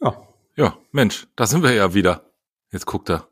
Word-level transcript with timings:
Ja. 0.00 0.16
Ja, 0.56 0.76
Mensch, 0.92 1.26
da 1.36 1.46
sind 1.46 1.62
wir 1.62 1.72
ja 1.72 1.92
wieder. 1.94 2.22
Jetzt 2.72 2.86
guckt 2.86 3.10
er. 3.10 3.28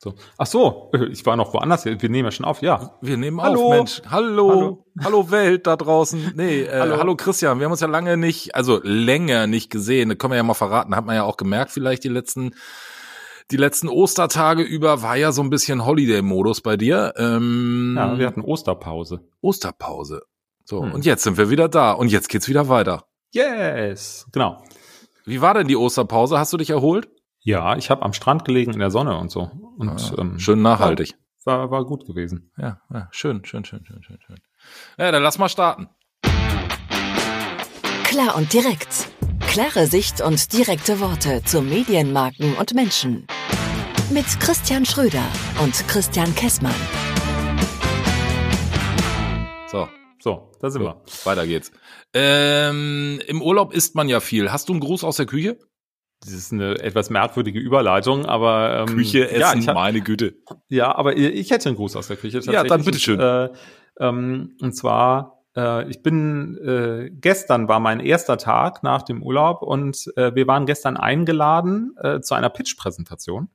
So. 0.00 0.14
Ach 0.36 0.46
so, 0.46 0.92
ich 1.10 1.26
war 1.26 1.34
noch 1.36 1.52
woanders. 1.54 1.84
Wir 1.84 1.96
nehmen 2.08 2.26
ja 2.26 2.30
schon 2.30 2.44
auf, 2.46 2.62
ja. 2.62 2.96
Wir 3.00 3.16
nehmen 3.16 3.40
Hallo. 3.42 3.64
auf, 3.64 3.70
Mensch. 3.70 4.02
Hallo. 4.08 4.50
Hallo. 4.50 4.84
Hallo. 5.02 5.30
Welt 5.32 5.66
da 5.66 5.76
draußen. 5.76 6.34
Nee, 6.36 6.62
äh, 6.62 6.78
hallo. 6.80 6.98
Hallo. 6.98 7.16
Christian. 7.16 7.58
Wir 7.58 7.64
haben 7.64 7.72
uns 7.72 7.80
ja 7.80 7.88
lange 7.88 8.16
nicht, 8.16 8.54
also 8.54 8.80
länger 8.84 9.46
nicht 9.48 9.70
gesehen. 9.70 10.10
Das 10.10 10.18
können 10.18 10.32
wir 10.32 10.36
ja 10.36 10.44
mal 10.44 10.54
verraten. 10.54 10.94
Hat 10.94 11.04
man 11.04 11.16
ja 11.16 11.24
auch 11.24 11.36
gemerkt, 11.36 11.72
vielleicht 11.72 12.04
die 12.04 12.08
letzten, 12.10 12.54
die 13.50 13.56
letzten 13.56 13.88
Ostertage 13.88 14.62
über 14.62 15.02
war 15.02 15.16
ja 15.16 15.32
so 15.32 15.42
ein 15.42 15.50
bisschen 15.50 15.84
Holiday-Modus 15.84 16.60
bei 16.60 16.76
dir. 16.76 17.14
Ähm, 17.16 17.94
Ja, 17.96 18.16
wir 18.18 18.26
hatten 18.28 18.42
Osterpause. 18.42 19.20
Osterpause. 19.40 20.22
So, 20.64 20.82
Hm. 20.82 20.92
und 20.92 21.06
jetzt 21.06 21.24
sind 21.24 21.38
wir 21.38 21.50
wieder 21.50 21.68
da. 21.68 21.90
Und 21.92 22.12
jetzt 22.12 22.28
geht's 22.28 22.46
wieder 22.46 22.68
weiter. 22.68 23.04
Yes, 23.32 24.26
genau. 24.32 24.62
Wie 25.28 25.42
war 25.42 25.52
denn 25.52 25.68
die 25.68 25.76
Osterpause? 25.76 26.38
Hast 26.38 26.54
du 26.54 26.56
dich 26.56 26.70
erholt? 26.70 27.10
Ja, 27.40 27.76
ich 27.76 27.90
habe 27.90 28.02
am 28.02 28.14
Strand 28.14 28.46
gelegen 28.46 28.72
in 28.72 28.78
der 28.78 28.90
Sonne 28.90 29.18
und 29.18 29.30
so. 29.30 29.50
Und 29.76 29.90
Ah, 29.90 30.14
ähm, 30.18 30.38
schön 30.38 30.62
nachhaltig. 30.62 31.16
war, 31.44 31.70
war 31.70 31.84
gut 31.84 32.06
gewesen. 32.06 32.50
Ja, 32.56 32.80
ja, 32.90 33.08
schön, 33.10 33.44
schön, 33.44 33.62
schön, 33.66 33.84
schön, 33.84 34.02
schön, 34.02 34.18
schön. 34.26 34.36
Ja, 34.98 35.12
dann 35.12 35.22
lass 35.22 35.38
mal 35.38 35.50
starten. 35.50 35.88
Klar 38.04 38.36
und 38.36 38.52
direkt. 38.54 39.10
Klare 39.48 39.86
Sicht 39.86 40.22
und 40.22 40.50
direkte 40.54 40.98
Worte 41.00 41.42
zu 41.44 41.60
Medienmarken 41.60 42.54
und 42.54 42.74
Menschen. 42.74 43.26
Mit 44.10 44.26
Christian 44.40 44.86
Schröder 44.86 45.24
und 45.62 45.74
Christian 45.88 46.34
Kessmann. 46.34 46.74
So, 50.20 50.50
da 50.60 50.70
sind 50.70 50.82
so 50.82 50.88
wir. 50.88 51.02
weiter 51.24 51.46
geht's. 51.46 51.70
Ähm, 52.12 53.20
Im 53.26 53.42
Urlaub 53.42 53.72
isst 53.72 53.94
man 53.94 54.08
ja 54.08 54.20
viel. 54.20 54.50
Hast 54.50 54.68
du 54.68 54.72
einen 54.72 54.80
Gruß 54.80 55.04
aus 55.04 55.16
der 55.16 55.26
Küche? 55.26 55.58
Das 56.20 56.32
ist 56.32 56.52
eine 56.52 56.80
etwas 56.80 57.10
merkwürdige 57.10 57.60
Überleitung, 57.60 58.26
aber 58.26 58.86
ähm, 58.88 58.96
Küche 58.96 59.20
ja, 59.20 59.52
essen, 59.52 59.68
hab, 59.68 59.74
meine 59.76 60.00
Güte. 60.00 60.34
ja, 60.68 60.92
aber 60.94 61.16
ich 61.16 61.50
hätte 61.50 61.68
einen 61.68 61.76
Gruß 61.76 61.94
aus 61.94 62.08
der 62.08 62.16
Küche. 62.16 62.40
Ja, 62.40 62.64
dann 62.64 62.84
bitteschön. 62.84 63.20
Äh, 63.20 63.50
ähm, 64.00 64.56
und 64.60 64.72
zwar, 64.72 65.44
äh, 65.56 65.88
ich 65.88 66.02
bin 66.02 66.58
äh, 66.58 67.10
gestern 67.12 67.68
war 67.68 67.78
mein 67.78 68.00
erster 68.00 68.36
Tag 68.36 68.82
nach 68.82 69.02
dem 69.02 69.22
Urlaub 69.22 69.62
und 69.62 70.12
äh, 70.16 70.34
wir 70.34 70.48
waren 70.48 70.66
gestern 70.66 70.96
eingeladen 70.96 71.94
äh, 72.02 72.20
zu 72.20 72.34
einer 72.34 72.50
Pitch-Präsentation. 72.50 73.48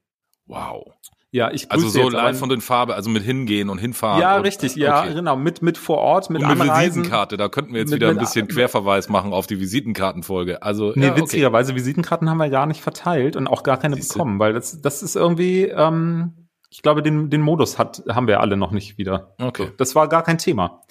Wow. 0.46 0.94
Ja, 1.36 1.50
ich 1.52 1.72
Also 1.72 1.90
so 1.90 2.10
live 2.10 2.38
von 2.38 2.50
den 2.50 2.62
Farbe, 2.62 2.94
also 2.94 3.10
mit 3.10 3.24
hingehen 3.24 3.70
und 3.72 3.80
hinfahren. 3.80 4.22
Ja, 4.22 4.36
und, 4.38 4.44
richtig, 4.44 4.76
ja, 4.76 5.02
okay. 5.02 5.16
genau, 5.16 5.36
mit 5.36 5.64
mit 5.64 5.80
vor 5.80 5.98
Ort, 5.98 6.30
mit 6.30 6.44
Und 6.44 6.48
mit 6.50 6.62
Anreisen. 6.62 6.98
Visitenkarte, 6.98 7.38
da 7.38 7.50
könnten 7.50 7.74
wir 7.74 7.80
jetzt 7.80 7.90
Mit- 7.90 8.02
wieder 8.02 8.10
ein 8.12 8.20
bisschen 8.20 8.48
Querverweis 8.48 9.10
machen 9.10 9.34
auf 9.34 9.48
die 9.48 9.60
Visitenkartenfolge. 9.60 10.62
Also, 10.62 10.92
Nee, 10.94 11.08
ja, 11.08 11.12
okay. 11.14 11.22
witzigerweise, 11.22 11.74
Visitenkarten 11.74 12.30
haben 12.30 12.38
wir 12.38 12.50
gar 12.52 12.68
nicht 12.68 12.82
verteilt 12.84 13.36
und 13.36 13.48
auch 13.48 13.64
gar 13.64 13.78
keine 13.78 13.96
Siehste. 13.96 14.14
bekommen, 14.14 14.38
weil 14.38 14.54
das, 14.54 14.80
das 14.82 15.02
ist 15.02 15.16
irgendwie, 15.16 15.64
ähm, 15.64 16.50
ich 16.70 16.84
glaube, 16.84 17.02
den, 17.02 17.32
den 17.32 17.42
Modus 17.42 17.80
hat, 17.80 18.04
haben 18.10 18.28
wir 18.28 18.40
alle 18.40 18.56
noch 18.56 18.70
nicht 18.70 19.00
wieder. 19.00 19.34
Okay. 19.42 19.72
Das 19.78 19.96
war 19.96 20.08
gar 20.10 20.22
kein 20.22 20.38
Thema. 20.38 20.82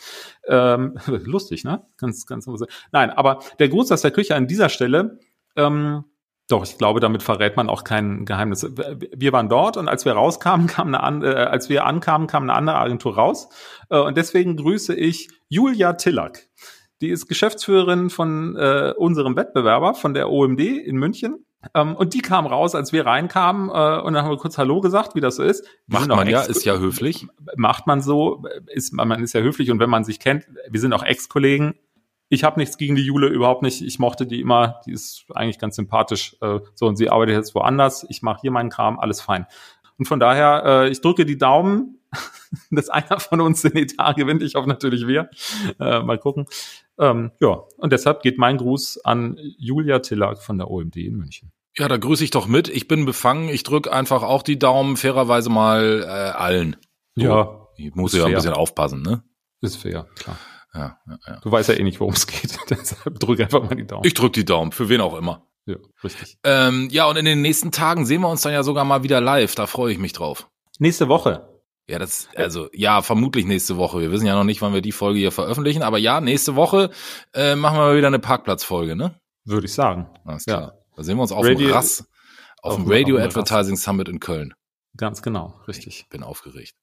Ähm, 0.49 0.95
lustig, 1.07 1.63
ne? 1.63 1.87
Ganz, 1.99 2.27
ganz 2.27 2.47
lustig. 2.47 2.69
Nein, 2.91 3.11
aber 3.11 3.39
der 3.61 3.69
Gruß 3.69 3.93
aus 3.93 4.03
der 4.03 4.11
Küche 4.11 4.35
an 4.35 4.49
dieser 4.49 4.69
Stelle, 4.71 5.21
ähm, 5.55 6.03
doch, 6.53 6.65
ich 6.65 6.77
glaube, 6.77 7.01
damit 7.01 7.23
verrät 7.23 7.57
man 7.57 7.71
auch 7.71 7.83
kein 7.83 8.27
Geheimnis. 8.27 8.67
Wir 9.17 9.33
waren 9.33 9.49
dort 9.49 9.77
und 9.79 9.89
als 9.89 10.05
wir 10.05 10.13
rauskamen, 10.13 10.67
kam 10.67 10.95
eine 10.95 11.27
äh, 11.27 11.35
als 11.45 11.69
wir 11.69 11.87
ankamen, 11.87 12.27
kam 12.27 12.45
eine 12.45 12.55
andere 12.55 12.77
Agentur 12.77 13.15
raus. 13.15 13.49
Äh, 13.89 13.99
und 13.99 14.17
deswegen 14.17 14.57
grüße 14.57 14.95
ich 14.95 15.31
Julia 15.49 15.95
Tillack. 15.95 16.49
Die 17.01 17.09
ist 17.09 17.27
Geschäftsführerin 17.27 18.11
von 18.11 18.55
äh, 18.57 18.93
unserem 18.97 19.35
Wettbewerber, 19.35 19.95
von 19.95 20.15
der 20.15 20.31
OMD 20.31 20.61
in 20.61 20.97
München. 20.97 21.45
Ähm, 21.75 21.97
und 21.97 22.15
die 22.15 22.21
kam 22.21 22.47
raus, 22.47 22.75
als 22.75 22.93
wir 22.93 23.07
reinkamen, 23.07 23.69
äh, 23.71 24.01
und 24.03 24.13
dann 24.13 24.25
haben 24.25 24.31
wir 24.31 24.37
kurz 24.37 24.59
Hallo 24.59 24.81
gesagt, 24.81 25.15
wie 25.15 25.21
das 25.21 25.37
so 25.37 25.43
ist. 25.43 25.65
Wir 25.87 26.01
Macht 26.01 26.09
man 26.09 26.29
ja, 26.29 26.43
ist 26.43 26.65
ja 26.65 26.77
höflich. 26.77 27.27
macht 27.57 27.87
man 27.87 28.03
so, 28.03 28.45
ist 28.67 28.93
man 28.93 29.23
ist 29.23 29.33
ja 29.33 29.41
höflich 29.41 29.71
und 29.71 29.79
wenn 29.79 29.91
man 29.91 30.05
sich 30.05 30.21
kennt, 30.21 30.47
wir 30.69 30.81
sind 30.81 30.93
auch 30.93 31.03
Ex-Kollegen. 31.03 31.75
Ich 32.33 32.45
habe 32.45 32.59
nichts 32.59 32.79
gegen 32.79 32.95
die 32.95 33.03
Jule, 33.03 33.27
überhaupt 33.27 33.61
nicht. 33.61 33.83
Ich 33.83 33.99
mochte 33.99 34.27
die 34.27 34.41
immer, 34.41 34.81
die 34.87 34.93
ist 34.93 35.27
eigentlich 35.35 35.59
ganz 35.59 35.77
sympathisch. 35.77 36.35
Äh, 36.41 36.61
so 36.75 36.87
und 36.87 36.97
sie 36.97 37.11
arbeitet 37.11 37.37
jetzt 37.37 37.55
woanders. 37.55 38.07
Ich 38.09 38.23
mache 38.23 38.41
hier 38.41 38.51
meinen 38.51 38.71
Kram, 38.71 38.99
alles 38.99 39.21
fein. 39.21 39.45
Und 39.99 40.07
von 40.07 40.19
daher, 40.19 40.63
äh, 40.65 40.89
ich 40.89 41.03
drücke 41.03 41.27
die 41.27 41.37
Daumen, 41.37 42.01
dass 42.71 42.89
einer 42.89 43.21
von 43.21 43.43
uns 43.43 43.61
den 43.61 43.77
Etat 43.77 44.15
gewinnt. 44.15 44.43
Ich 44.43 44.55
hoffe 44.55 44.67
natürlich 44.67 45.07
wir. 45.07 45.29
Äh, 45.79 46.01
mal 46.01 46.17
gucken. 46.17 46.47
Ähm, 46.99 47.33
ja, 47.39 47.65
und 47.77 47.93
deshalb 47.93 48.23
geht 48.23 48.39
mein 48.39 48.57
Gruß 48.57 49.05
an 49.05 49.39
Julia 49.59 49.99
Tillack 49.99 50.43
von 50.43 50.57
der 50.57 50.71
OMD 50.71 50.97
in 50.97 51.17
München. 51.17 51.53
Ja, 51.77 51.87
da 51.87 51.99
grüße 51.99 52.25
ich 52.25 52.31
doch 52.31 52.47
mit. 52.47 52.71
Ich 52.71 52.89
bin 52.89 53.05
befangen. 53.05 53.51
Ich 53.51 53.63
drück 53.63 53.93
einfach 53.93 54.23
auch 54.23 54.43
die 54.43 54.59
Daumen, 54.59 54.97
fairerweise 54.97 55.51
mal 55.51 56.03
äh, 56.03 56.07
allen. 56.07 56.77
So. 57.15 57.25
Ja, 57.25 57.69
Ich 57.77 57.95
muss 57.95 58.15
ja 58.15 58.25
ein 58.25 58.33
bisschen 58.33 58.55
aufpassen, 58.55 59.03
ne? 59.03 59.23
ist 59.61 59.77
fair, 59.77 60.07
klar. 60.17 60.39
Ja, 60.75 60.99
ja, 61.07 61.19
ja. 61.27 61.41
Du 61.43 61.51
weißt 61.53 61.69
ja 61.69 61.75
eh 61.77 61.83
nicht, 61.83 62.01
worum 62.01 62.15
es 62.15 62.27
geht. 62.27 62.59
deshalb 62.71 63.19
drücke 63.21 63.45
einfach 63.45 63.63
mal 63.63 63.75
die 63.75 63.87
Daumen. 63.87 64.05
Ich 64.07 64.15
drück 64.15 64.33
die 64.33 64.45
Daumen, 64.45 64.73
für 64.73 64.89
wen 64.89 65.01
auch 65.01 65.17
immer. 65.17 65.47
ja, 65.67 65.77
richtig. 66.03 66.39
Ähm, 66.45 66.89
ja, 66.91 67.07
und 67.07 67.17
in 67.17 67.25
den 67.25 67.43
nächsten 67.43 67.71
Tagen 67.73 68.07
sehen 68.07 68.23
wir 68.23 68.29
uns 68.29 68.43
dann 68.43 68.53
ja 68.53 68.63
sogar 68.63 68.85
mal 68.85 69.03
wieder 69.03 69.21
live. 69.21 69.55
Da 69.55 69.67
freue 69.67 69.93
ich 69.93 69.99
mich 69.99 70.13
drauf. 70.13 70.49
Nächste 70.79 71.09
Woche. 71.09 71.49
Ja, 71.89 71.99
das, 71.99 72.29
also, 72.37 72.69
ja, 72.73 73.03
vermutlich 73.03 73.45
nächste 73.45 73.77
Woche. 73.77 74.01
Wir 74.01 74.11
wissen 74.13 74.25
ja 74.27 74.35
noch 74.35 74.45
nicht, 74.45 74.63
wann 74.63 74.73
wir 74.73 74.81
die 74.83 74.93
Folge 74.93 75.19
hier 75.19 75.33
veröffentlichen, 75.33 75.83
aber 75.83 75.99
ja, 75.99 76.21
nächste 76.21 76.55
Woche 76.55 76.91
äh, 77.35 77.55
machen 77.57 77.77
wir 77.77 77.83
mal 77.87 77.97
wieder 77.97 78.07
eine 78.07 78.21
Parkplatzfolge, 78.21 78.95
ne? 78.97 79.15
Würde 79.45 79.67
ich 79.67 79.75
sagen. 79.75 80.09
Alles 80.25 80.47
Ja. 80.47 80.57
klar. 80.59 80.73
Da 80.97 81.03
sehen 81.03 81.17
wir 81.17 81.23
uns 81.23 81.33
auf 81.33 81.45
Radio- 81.45 81.69
dem 81.69 81.73
RAS, 81.73 82.05
auf, 82.63 82.75
auf 82.75 82.77
dem 82.77 82.91
Radio 82.91 83.19
Advertising 83.19 83.77
Summit 83.77 84.09
in 84.09 84.21
Köln. 84.21 84.55
Ganz 84.99 85.23
genau, 85.23 85.59
richtig. 85.69 86.05
Bin 86.11 86.23
aufgeregt. 86.23 86.75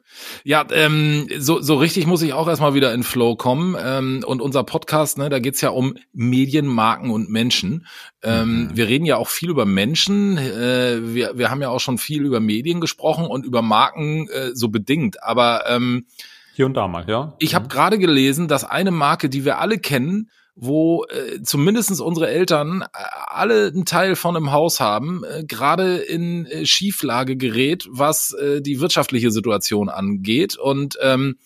Ja, 0.43 0.65
ähm, 0.71 1.27
so, 1.37 1.61
so 1.61 1.75
richtig 1.75 2.07
muss 2.07 2.23
ich 2.23 2.33
auch 2.33 2.47
erstmal 2.47 2.73
wieder 2.73 2.91
in 2.91 3.03
Flow 3.03 3.35
kommen. 3.35 3.75
Ähm, 3.79 4.23
und 4.25 4.41
unser 4.41 4.63
Podcast, 4.63 5.19
ne, 5.19 5.29
da 5.29 5.37
geht's 5.37 5.61
ja 5.61 5.69
um 5.69 5.95
Medien, 6.11 6.65
Marken 6.65 7.11
und 7.11 7.29
Menschen. 7.29 7.85
Ähm, 8.23 8.49
Mhm. 8.49 8.75
Wir 8.75 8.87
reden 8.87 9.05
ja 9.05 9.17
auch 9.17 9.27
viel 9.27 9.51
über 9.51 9.65
Menschen. 9.65 10.37
Äh, 10.39 11.13
wir, 11.13 11.37
wir 11.37 11.51
haben 11.51 11.61
ja 11.61 11.69
auch 11.69 11.79
schon 11.79 11.99
viel 11.99 12.25
über 12.25 12.39
Medien 12.39 12.81
gesprochen 12.81 13.27
und 13.27 13.45
über 13.45 13.61
Marken 13.61 14.27
äh, 14.29 14.55
so 14.55 14.69
bedingt. 14.69 15.21
Aber 15.23 15.65
ähm, 15.67 16.07
Hier 16.55 16.65
und 16.65 16.73
da 16.73 16.87
mal, 16.87 17.07
ja. 17.07 17.35
ich 17.37 17.53
habe 17.53 17.67
gerade 17.67 17.99
gelesen, 17.99 18.47
dass 18.47 18.63
eine 18.63 18.91
Marke, 18.91 19.29
die 19.29 19.45
wir 19.45 19.59
alle 19.59 19.77
kennen, 19.77 20.31
wo 20.61 21.05
äh, 21.05 21.41
zumindest 21.41 22.01
unsere 22.01 22.29
Eltern 22.29 22.81
äh, 22.81 22.87
alle 23.27 23.67
einen 23.67 23.85
Teil 23.85 24.17
von 24.17 24.35
im 24.35 24.51
Haus 24.51 24.81
haben, 24.81 25.23
äh, 25.23 25.45
gerade 25.45 25.97
in 25.97 26.45
äh, 26.47 26.65
Schieflage 26.65 27.37
gerät, 27.37 27.87
was 27.89 28.33
äh, 28.33 28.61
die 28.61 28.81
wirtschaftliche 28.81 29.31
Situation 29.31 29.87
angeht. 29.87 30.57
Und 30.57 30.97
ähm, 31.01 31.37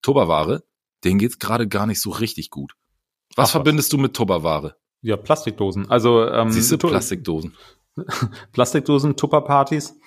Tupperware, 0.00 0.62
denen 1.04 1.18
geht's 1.18 1.38
gerade 1.38 1.68
gar 1.68 1.86
nicht 1.86 2.00
so 2.00 2.10
richtig 2.10 2.48
gut. 2.48 2.72
Was 3.36 3.36
Ach, 3.36 3.42
was. 3.42 3.50
verbindest 3.50 3.92
du 3.92 3.98
mit 3.98 4.14
Tupperware? 4.14 4.76
Ja, 5.02 5.18
Plastikdosen. 5.18 5.90
Also 5.90 6.26
ähm, 6.26 6.50
Siehst 6.50 6.72
du 6.72 6.78
Plastikdosen? 6.78 7.54
Plastikdosen, 8.52 9.16
Tupperpartys. 9.16 10.00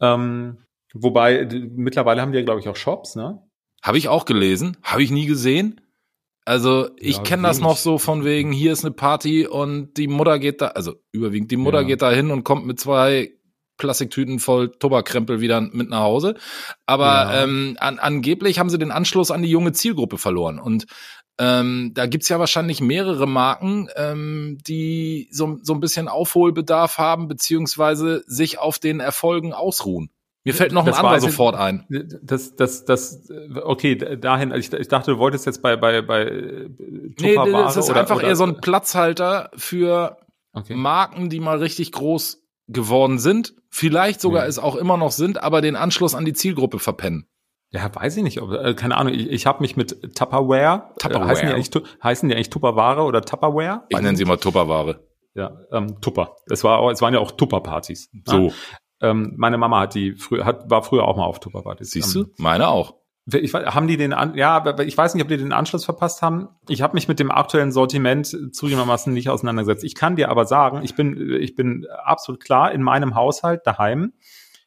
Ähm, 0.00 0.64
wobei 0.92 1.48
mittlerweile 1.76 2.20
haben 2.22 2.32
die 2.32 2.38
ja, 2.38 2.44
glaube 2.44 2.58
ich, 2.58 2.68
auch 2.68 2.76
Shops, 2.76 3.14
ne? 3.14 3.40
Habe 3.82 3.98
ich 3.98 4.08
auch 4.08 4.24
gelesen, 4.24 4.76
habe 4.82 5.04
ich 5.04 5.12
nie 5.12 5.26
gesehen. 5.26 5.80
Also 6.50 6.88
ich 6.96 7.18
Ja, 7.18 7.22
kenne 7.22 7.44
das 7.44 7.60
noch 7.60 7.76
so 7.76 7.96
von 7.98 8.24
wegen, 8.24 8.50
hier 8.50 8.72
ist 8.72 8.84
eine 8.84 8.92
Party 8.92 9.46
und 9.46 9.96
die 9.96 10.08
Mutter 10.08 10.40
geht 10.40 10.60
da, 10.60 10.66
also 10.68 10.96
überwiegend 11.12 11.52
die 11.52 11.56
Mutter 11.56 11.82
Ja. 11.82 11.86
geht 11.86 12.02
da 12.02 12.10
hin 12.10 12.32
und 12.32 12.42
kommt 12.42 12.66
mit 12.66 12.80
zwei 12.80 13.30
Plastiktüten 13.76 14.40
voll 14.40 14.72
Tubakkrempel 14.72 15.40
wieder 15.40 15.60
mit 15.60 15.90
nach 15.90 16.00
Hause. 16.00 16.34
Aber 16.86 17.04
Ja. 17.06 17.44
ähm, 17.44 17.76
an, 17.78 18.00
angeblich 18.00 18.58
haben 18.58 18.68
sie 18.68 18.78
den 18.78 18.90
Anschluss 18.90 19.30
an 19.30 19.42
die 19.42 19.48
junge 19.48 19.70
Zielgruppe 19.70 20.18
verloren. 20.18 20.58
Und 20.58 20.86
ähm, 21.38 21.92
da 21.94 22.06
gibt's 22.06 22.28
ja 22.28 22.40
wahrscheinlich 22.40 22.80
mehrere 22.80 23.28
Marken, 23.28 23.88
ähm, 23.94 24.58
die 24.66 25.28
so, 25.30 25.56
so 25.62 25.72
ein 25.72 25.80
bisschen 25.80 26.08
Aufholbedarf 26.08 26.98
haben, 26.98 27.28
beziehungsweise 27.28 28.24
sich 28.26 28.58
auf 28.58 28.80
den 28.80 28.98
Erfolgen 28.98 29.52
ausruhen. 29.52 30.10
Mir 30.44 30.54
fällt 30.54 30.72
noch 30.72 30.86
ein 30.86 30.94
anderer 30.94 31.20
sofort 31.20 31.54
ein. 31.54 31.86
Das, 32.22 32.56
das, 32.56 32.84
das, 32.86 33.28
okay, 33.62 33.96
dahin, 33.96 34.52
ich, 34.52 34.72
ich 34.72 34.88
dachte, 34.88 35.12
du 35.12 35.18
wolltest 35.18 35.44
jetzt 35.44 35.60
bei, 35.60 35.76
bei, 35.76 36.00
bei 36.00 36.22
äh, 36.22 36.70
Nee, 37.20 37.34
Tupperware 37.34 37.64
das 37.64 37.76
ist 37.76 37.90
oder, 37.90 38.00
einfach 38.00 38.16
oder, 38.16 38.28
eher 38.28 38.36
so 38.36 38.44
ein 38.44 38.60
Platzhalter 38.60 39.50
für 39.56 40.16
okay. 40.54 40.74
Marken, 40.74 41.28
die 41.28 41.40
mal 41.40 41.58
richtig 41.58 41.92
groß 41.92 42.42
geworden 42.68 43.18
sind, 43.18 43.54
vielleicht 43.68 44.20
sogar 44.20 44.44
Ja. 44.44 44.48
es 44.48 44.58
auch 44.58 44.76
immer 44.76 44.96
noch 44.96 45.10
sind, 45.10 45.42
aber 45.42 45.60
den 45.60 45.76
Anschluss 45.76 46.14
an 46.14 46.24
die 46.24 46.32
Zielgruppe 46.32 46.78
verpennen. 46.78 47.26
Ja, 47.72 47.94
weiß 47.94 48.16
ich 48.16 48.22
nicht, 48.22 48.40
ob, 48.40 48.52
äh, 48.52 48.74
keine 48.74 48.96
Ahnung, 48.96 49.12
ich, 49.12 49.28
ich 49.28 49.46
habe 49.46 49.60
mich 49.60 49.76
mit 49.76 50.16
Tupperware, 50.16 50.90
Tupperware. 50.98 51.24
Äh, 51.24 51.28
heißen, 51.28 51.48
die 51.48 51.54
eigentlich, 51.54 51.84
heißen 52.02 52.28
die 52.28 52.34
eigentlich 52.34 52.50
Tupperware 52.50 53.02
oder 53.02 53.22
Tupperware? 53.22 53.84
Ich 53.90 54.00
nenne 54.00 54.16
sie 54.16 54.24
mal 54.24 54.38
Tupperware. 54.38 55.00
Ja, 55.34 55.56
ähm, 55.70 56.00
Tupper. 56.00 56.34
Es 56.46 56.64
war 56.64 56.90
es 56.90 57.00
waren 57.00 57.14
ja 57.14 57.20
auch 57.20 57.30
Tupperpartys. 57.30 58.10
So, 58.24 58.52
Ähm, 59.00 59.34
meine 59.36 59.58
Mama 59.58 59.80
hat 59.80 59.94
die 59.94 60.12
früher, 60.12 60.44
hat, 60.44 60.70
war 60.70 60.82
früher 60.82 61.04
auch 61.04 61.16
mal 61.16 61.24
auf 61.24 61.40
Tupperpartys. 61.40 61.90
siehst 61.90 62.14
du? 62.14 62.26
Meine 62.36 62.68
auch. 62.68 62.94
Ich, 63.32 63.54
haben 63.54 63.86
die 63.86 63.96
den, 63.96 64.12
an, 64.12 64.34
ja, 64.34 64.56
aber 64.56 64.84
ich 64.84 64.96
weiß 64.96 65.14
nicht, 65.14 65.22
ob 65.22 65.28
die 65.28 65.36
den 65.36 65.52
Anschluss 65.52 65.84
verpasst 65.84 66.20
haben. 66.22 66.48
Ich 66.68 66.82
habe 66.82 66.94
mich 66.94 67.06
mit 67.06 67.20
dem 67.20 67.30
aktuellen 67.30 67.70
Sortiment 67.70 68.26
zugegebenermaßen 68.26 69.12
nicht 69.12 69.28
auseinandergesetzt. 69.28 69.84
Ich 69.84 69.94
kann 69.94 70.16
dir 70.16 70.30
aber 70.30 70.46
sagen, 70.46 70.80
ich 70.82 70.96
bin, 70.96 71.38
ich 71.40 71.54
bin 71.54 71.86
absolut 72.04 72.42
klar 72.42 72.72
in 72.72 72.82
meinem 72.82 73.14
Haushalt 73.14 73.60
daheim. 73.66 74.14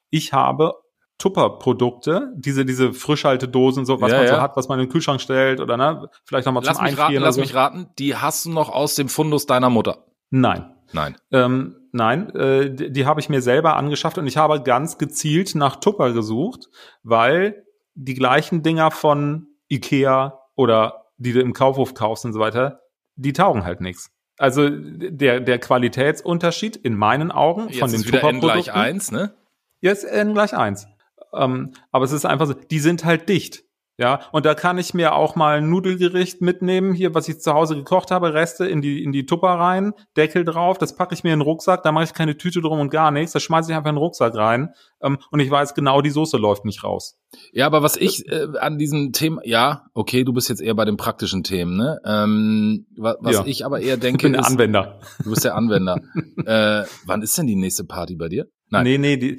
Ich 0.09 0.33
habe 0.33 0.75
Tupper-Produkte, 1.18 2.33
diese, 2.35 2.65
diese 2.65 2.94
Frischhaltedosen, 2.94 3.85
so 3.85 4.01
was 4.01 4.12
ja, 4.12 4.19
man 4.19 4.27
so 4.27 4.41
hat, 4.41 4.56
was 4.56 4.68
man 4.68 4.80
in 4.80 4.85
den 4.85 4.91
Kühlschrank 4.91 5.21
stellt 5.21 5.59
oder 5.59 5.77
ne, 5.77 6.09
vielleicht 6.25 6.45
nochmal 6.45 6.63
zum 6.63 6.77
Einfrieren. 6.77 6.97
Raten, 7.00 7.24
lass 7.24 7.35
so. 7.35 7.41
mich 7.41 7.56
raten, 7.56 7.88
die 7.97 8.15
hast 8.15 8.45
du 8.45 8.51
noch 8.51 8.69
aus 8.69 8.95
dem 8.95 9.09
Fundus 9.09 9.45
deiner 9.45 9.69
Mutter. 9.69 10.06
Nein. 10.30 10.74
Nein. 10.91 11.15
Ähm, 11.31 11.75
nein, 11.94 12.30
äh, 12.36 12.69
die, 12.69 12.92
die 12.92 13.06
habe 13.06 13.19
ich 13.19 13.30
mir 13.30 13.42
selber 13.42 13.78
angeschafft 13.78 14.18
und 14.18 14.28
ich 14.28 14.38
habe 14.38 14.62
ganz 14.62 14.98
gezielt 14.98 15.56
nach 15.56 15.78
Tupper 15.78 16.12
gesucht, 16.12 16.69
weil 17.04 17.66
die 17.95 18.16
gleichen 18.16 18.63
Dinger 18.63 18.92
von 18.92 19.48
Ikea 19.69 20.40
oder 20.56 21.06
die 21.18 21.31
du 21.31 21.40
im 21.40 21.54
Kaufhof 21.54 21.94
kaufst 21.94 22.25
und 22.25 22.34
so 22.34 22.40
weiter, 22.40 22.81
die 23.16 23.34
taugen 23.34 23.63
halt 23.63 23.81
nichts. 23.81 24.12
Also 24.38 24.68
der, 24.69 25.40
der 25.40 25.60
Qualitätsunterschied 25.60 26.75
in 26.75 26.95
meinen 26.95 27.31
Augen 27.31 27.69
Jetzt 27.69 27.80
von 27.80 27.92
den 27.92 28.01
Tupper-Produkten. 28.01 28.40
gleich 28.40 28.74
eins, 28.74 29.12
ne? 29.12 29.36
Jetzt 29.80 30.04
N 30.04 30.34
gleich 30.34 30.56
eins. 30.56 30.88
Ähm, 31.34 31.74
aber 31.92 32.06
es 32.06 32.12
ist 32.12 32.25
einfach 32.25 32.48
so, 32.48 32.54
die 32.54 32.80
sind 32.80 33.06
halt 33.06 33.30
dicht. 33.30 33.63
Ja, 33.98 34.22
und 34.31 34.45
da 34.45 34.56
kann 34.56 34.80
ich 34.80 34.95
mir 34.95 35.13
auch 35.13 35.36
mal 35.36 35.60
ein 35.60 35.69
Nudelgericht 35.69 36.42
mitnehmen, 36.42 36.94
hier, 36.94 37.13
was 37.13 37.30
ich 37.30 37.40
zu 37.40 37.54
Hause 37.54 37.75
gekocht 37.75 38.10
habe, 38.10 38.34
Reste 38.34 38.66
in 38.66 38.81
die, 38.81 39.04
in 39.04 39.12
die 39.12 39.28
Tupper 39.28 39.50
rein, 39.50 39.94
Deckel 40.18 40.44
drauf, 40.44 40.80
das 40.80 40.95
packe 40.95 41.13
ich 41.13 41.24
mir 41.24 41.31
in 41.31 41.40
den 41.40 41.45
Rucksack, 41.45 41.84
da 41.84 41.92
mache 41.92 42.06
ich 42.06 42.13
keine 42.13 42.36
Tüte 42.36 42.62
drum 42.62 42.80
und 42.80 42.90
gar 42.90 43.12
nichts, 43.12 43.34
da 43.34 43.40
schmeiße 43.40 43.69
ich 43.69 43.78
einfach 43.78 43.92
in 43.92 43.95
den 43.95 44.01
Rucksack 44.01 44.36
rein 44.36 44.74
ähm, 45.04 45.19
und 45.30 45.40
ich 45.42 45.51
weiß 45.51 45.75
genau, 45.75 46.01
die 46.01 46.10
Soße 46.10 46.38
läuft 46.38 46.66
nicht 46.66 46.84
raus. 46.84 47.19
Ja, 47.51 47.68
aber 47.68 47.84
was 47.84 47.95
ich 47.95 48.28
äh, 48.31 48.48
an 48.60 48.80
diesem 48.80 49.12
Thema, 49.12 49.42
ja, 49.45 49.86
okay, 49.94 50.24
du 50.24 50.34
bist 50.34 50.50
jetzt 50.50 50.62
eher 50.62 50.74
bei 50.74 50.86
den 50.86 50.98
praktischen 50.98 51.44
Themen, 51.44 51.78
ne? 51.78 52.00
Ähm, 52.04 52.88
was 52.98 53.36
ja. 53.36 53.44
ich 53.45 53.66
aber 53.66 53.80
eher 53.80 53.98
denke, 53.98 54.28
ich 54.28 54.31
bin 54.31 54.34
der 54.34 54.42
ist, 54.42 54.48
Anwender. 54.48 55.00
Du 55.24 55.30
bist 55.30 55.44
der 55.44 55.56
Anwender. 55.56 55.98
äh, 56.45 56.84
wann 57.06 57.22
ist 57.22 57.38
denn 57.38 57.48
die 57.48 57.56
nächste 57.56 57.84
Party 57.84 58.16
bei 58.16 58.30
dir? 58.30 58.48
Nein. 58.73 58.83
Nee, 58.83 58.97
nee, 58.97 59.17
die, 59.17 59.37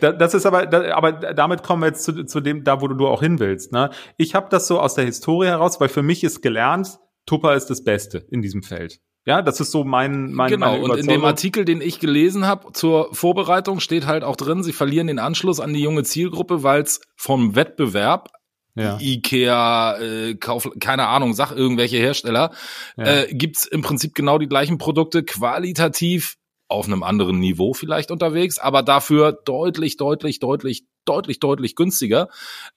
das 0.00 0.34
ist 0.34 0.44
aber, 0.44 0.72
aber 0.94 1.12
damit 1.12 1.62
kommen 1.62 1.82
wir 1.82 1.86
jetzt 1.86 2.02
zu, 2.02 2.24
zu 2.24 2.40
dem, 2.40 2.64
da 2.64 2.80
wo 2.80 2.88
du 2.88 3.06
auch 3.06 3.20
hin 3.20 3.38
willst. 3.38 3.72
Ne? 3.72 3.90
Ich 4.16 4.34
habe 4.34 4.48
das 4.50 4.66
so 4.66 4.80
aus 4.80 4.94
der 4.94 5.04
Historie 5.04 5.46
heraus, 5.46 5.80
weil 5.80 5.88
für 5.88 6.02
mich 6.02 6.24
ist 6.24 6.42
gelernt, 6.42 6.98
Tupper 7.24 7.54
ist 7.54 7.66
das 7.66 7.84
Beste 7.84 8.26
in 8.30 8.42
diesem 8.42 8.64
Feld. 8.64 8.98
Ja, 9.24 9.40
das 9.40 9.60
ist 9.60 9.70
so 9.70 9.84
mein, 9.84 10.32
mein 10.32 10.50
Genau, 10.50 10.76
und 10.82 10.98
in 10.98 11.06
dem 11.06 11.24
Artikel, 11.24 11.64
den 11.64 11.80
ich 11.80 12.00
gelesen 12.00 12.44
habe 12.44 12.72
zur 12.72 13.14
Vorbereitung, 13.14 13.78
steht 13.78 14.04
halt 14.04 14.24
auch 14.24 14.34
drin, 14.34 14.64
sie 14.64 14.72
verlieren 14.72 15.06
den 15.06 15.20
Anschluss 15.20 15.60
an 15.60 15.72
die 15.72 15.80
junge 15.80 16.02
Zielgruppe, 16.02 16.64
weil 16.64 16.82
es 16.82 17.00
vom 17.16 17.54
Wettbewerb 17.54 18.30
ja. 18.74 18.98
Ikea, 19.00 19.98
äh, 19.98 20.34
Kauf, 20.34 20.68
keine 20.80 21.06
Ahnung, 21.06 21.34
sag 21.34 21.52
irgendwelche 21.52 21.98
Hersteller, 21.98 22.52
ja. 22.96 23.04
äh, 23.04 23.34
gibt's 23.34 23.66
im 23.66 23.82
Prinzip 23.82 24.14
genau 24.14 24.38
die 24.38 24.48
gleichen 24.48 24.78
Produkte, 24.78 25.22
qualitativ 25.22 26.36
auf 26.72 26.86
einem 26.86 27.02
anderen 27.02 27.38
Niveau 27.38 27.74
vielleicht 27.74 28.10
unterwegs, 28.10 28.58
aber 28.58 28.82
dafür 28.82 29.32
deutlich, 29.32 29.96
deutlich, 29.96 30.40
deutlich, 30.40 30.84
deutlich, 31.04 31.40
deutlich 31.40 31.76
günstiger. 31.76 32.28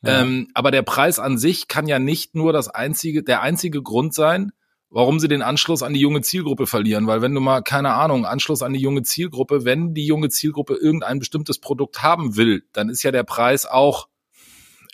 Ja. 0.01 0.21
Ähm, 0.21 0.49
aber 0.53 0.71
der 0.71 0.83
Preis 0.83 1.19
an 1.19 1.37
sich 1.37 1.67
kann 1.67 1.87
ja 1.87 1.99
nicht 1.99 2.35
nur 2.35 2.53
das 2.53 2.67
einzige, 2.67 3.23
der 3.23 3.41
einzige 3.41 3.81
Grund 3.81 4.13
sein, 4.13 4.51
warum 4.89 5.19
sie 5.19 5.27
den 5.27 5.41
Anschluss 5.41 5.83
an 5.83 5.93
die 5.93 5.99
junge 5.99 6.21
Zielgruppe 6.21 6.67
verlieren. 6.67 7.07
Weil 7.07 7.21
wenn 7.21 7.33
du 7.33 7.41
mal, 7.41 7.61
keine 7.61 7.93
Ahnung, 7.93 8.25
Anschluss 8.25 8.61
an 8.61 8.73
die 8.73 8.79
junge 8.79 9.03
Zielgruppe, 9.03 9.65
wenn 9.65 9.93
die 9.93 10.05
junge 10.05 10.29
Zielgruppe 10.29 10.75
irgendein 10.75 11.19
bestimmtes 11.19 11.59
Produkt 11.59 12.01
haben 12.01 12.37
will, 12.37 12.63
dann 12.73 12.89
ist 12.89 13.03
ja 13.03 13.11
der 13.11 13.23
Preis 13.23 13.65
auch, 13.65 14.07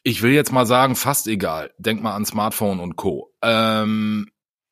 ich 0.03 0.21
will 0.21 0.31
jetzt 0.31 0.51
mal 0.51 0.65
sagen, 0.65 0.95
fast 0.95 1.27
egal. 1.27 1.71
Denk 1.77 2.01
mal 2.01 2.15
an 2.15 2.25
Smartphone 2.25 2.79
und 2.79 2.95
Co. 2.95 3.31
Ähm, 3.41 4.27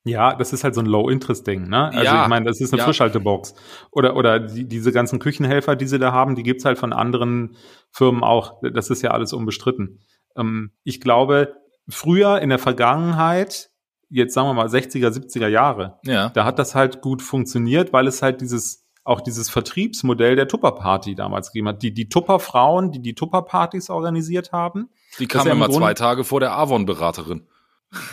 ja, 0.06 0.36
das 0.36 0.54
ist 0.54 0.64
halt 0.64 0.76
so 0.76 0.82
ein 0.82 0.86
Low-Interest-Ding, 0.86 1.68
ne? 1.68 1.88
Also 1.88 2.04
ja, 2.04 2.24
ich 2.24 2.30
meine, 2.30 2.46
das 2.46 2.62
ist 2.62 2.72
eine 2.72 2.80
ja. 2.80 2.86
Frischhaltebox. 2.86 3.54
Oder, 3.92 4.16
oder 4.16 4.40
die, 4.40 4.68
diese 4.68 4.92
ganzen 4.92 5.20
Küchenhelfer, 5.20 5.76
die 5.76 5.88
sie 5.88 6.00
da 6.00 6.12
haben, 6.12 6.36
die 6.36 6.44
gibt's 6.44 6.66
halt 6.66 6.78
von 6.78 6.94
anderen 6.94 7.58
Firmen 7.92 8.24
auch. 8.24 8.62
Das 8.62 8.90
ist 8.90 9.02
ja 9.02 9.12
alles 9.12 9.34
unbestritten. 9.34 10.00
Ähm, 10.38 10.72
ich 10.84 11.02
glaube, 11.02 11.56
früher 11.90 12.40
in 12.40 12.50
der 12.50 12.60
Vergangenheit, 12.60 13.72
jetzt 14.10 14.34
sagen 14.34 14.48
wir 14.48 14.54
mal 14.54 14.68
60er, 14.68 15.10
70er 15.10 15.48
Jahre, 15.48 16.00
ja. 16.04 16.30
da 16.30 16.46
hat 16.46 16.60
das 16.60 16.76
halt 16.76 17.02
gut 17.02 17.22
funktioniert, 17.22 17.92
weil 17.92 18.08
es 18.08 18.22
halt 18.22 18.42
dieses 18.42 18.86
auch 19.06 19.22
dieses 19.22 19.50
Vertriebsmodell 19.50 20.36
der 20.36 20.48
Tupper-Party 20.48 21.16
damals 21.16 21.52
gegeben 21.52 21.70
hat. 21.70 21.82
Die, 21.82 21.94
die 21.94 22.10
Tupper-Frauen, 22.10 22.92
die 22.92 23.02
die 23.02 23.16
Tupper-Partys 23.16 23.90
organisiert 23.90 24.52
haben. 24.52 24.90
Die 25.18 25.26
kamen 25.26 25.50
immer 25.50 25.70
zwei 25.72 25.96
Tage 25.96 26.24
vor 26.24 26.40
der 26.40 26.56
Avon-Beraterin. 26.56 27.48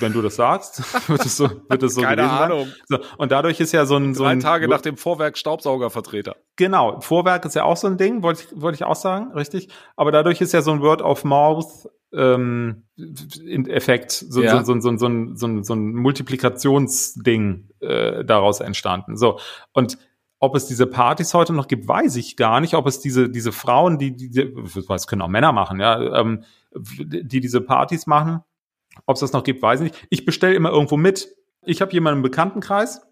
Wenn 0.01 0.13
du 0.13 0.23
das 0.23 0.37
sagst, 0.37 0.83
wird 1.09 1.27
es 1.27 1.37
so, 1.37 1.51
wird 1.69 1.83
es 1.83 1.95
so 1.95 2.01
Keine 2.01 2.23
gewesen 2.23 2.31
Ahnung. 2.31 2.67
sein. 2.67 3.01
So, 3.03 3.17
und 3.19 3.31
dadurch 3.31 3.61
ist 3.61 3.73
ja 3.73 3.85
so 3.85 3.97
ein, 3.97 4.15
so 4.15 4.25
ein. 4.25 4.41
Drei 4.41 4.49
Tage 4.49 4.69
nach 4.69 4.81
dem 4.81 4.97
Vorwerk 4.97 5.37
Staubsaugervertreter. 5.37 6.37
Genau. 6.57 7.01
Vorwerk 7.01 7.45
ist 7.45 7.55
ja 7.55 7.65
auch 7.65 7.77
so 7.77 7.87
ein 7.87 7.99
Ding, 7.99 8.23
wollte 8.23 8.45
ich, 8.45 8.61
wollte 8.61 8.77
ich 8.77 8.85
auch 8.85 8.97
sagen, 8.97 9.33
richtig. 9.33 9.69
Aber 9.95 10.13
dadurch 10.13 10.41
ist 10.41 10.53
ja 10.53 10.63
so 10.63 10.73
ein 10.73 10.81
Word 10.81 11.03
of 11.03 11.25
Mouth, 11.25 11.89
ähm, 12.13 12.85
Effekt, 13.67 14.13
so, 14.13 14.43
ja. 14.43 14.65
so, 14.65 14.75
so, 14.75 14.81
so, 14.81 14.97
so, 14.97 15.07
ein, 15.09 15.37
so, 15.37 15.47
ein, 15.47 15.65
so 15.65 15.75
ein 15.75 15.95
Multiplikationsding 15.95 17.69
äh, 17.81 18.25
daraus 18.25 18.61
entstanden. 18.61 19.17
So. 19.17 19.39
Und 19.73 19.99
ob 20.39 20.55
es 20.55 20.67
diese 20.67 20.87
Partys 20.87 21.35
heute 21.35 21.53
noch 21.53 21.69
gibt, 21.69 21.89
weiß 21.89 22.17
ich 22.17 22.37
gar 22.37 22.61
nicht. 22.61 22.75
Ob 22.75 22.87
es 22.87 23.01
diese, 23.01 23.29
diese 23.29 23.53
Frauen, 23.53 23.99
die, 23.99 24.17
die, 24.17 24.31
die 24.31 24.55
was 24.89 25.07
können 25.07 25.23
auch 25.23 25.29
Männer 25.29 25.53
machen, 25.53 25.81
ja, 25.81 26.21
ähm, 26.21 26.45
die 26.75 27.41
diese 27.41 27.61
Partys 27.61 28.07
machen, 28.07 28.41
ob 29.05 29.15
es 29.15 29.21
das 29.21 29.33
noch 29.33 29.45
gibt, 29.45 29.63
weiß 29.63 29.81
ich 29.81 29.93
nicht. 29.93 30.07
Ich 30.11 30.25
bestelle 30.25 30.55
immer 30.55 30.71
irgendwo 30.71 30.97
mit. 30.97 31.29
Ich 31.63 31.81
habe 31.81 31.93
jemanden 31.93 32.19
im 32.19 32.23
Bekanntenkreis, 32.23 33.03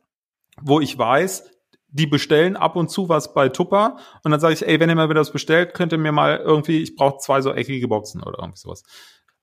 wo 0.61 0.81
ich 0.81 0.97
weiß, 0.97 1.45
die 1.89 2.07
bestellen 2.07 2.57
ab 2.57 2.75
und 2.75 2.91
zu 2.91 3.09
was 3.09 3.35
bei 3.35 3.49
Tupper 3.49 3.99
und 4.25 4.33
dann 4.33 4.41
sage 4.41 4.55
ich, 4.55 4.67
ey, 4.67 4.81
wenn 4.81 4.89
ihr 4.89 4.97
mal 4.97 5.09
wieder 5.09 5.21
was 5.21 5.31
bestellt, 5.31 5.75
könnt 5.75 5.93
ihr 5.93 5.99
mir 5.99 6.11
mal 6.11 6.39
irgendwie, 6.39 6.83
ich 6.83 6.97
brauche 6.97 7.19
zwei 7.19 7.41
so 7.41 7.53
eckige 7.53 7.87
Boxen 7.87 8.23
oder 8.23 8.39
irgendwie 8.41 8.59
sowas. 8.59 8.83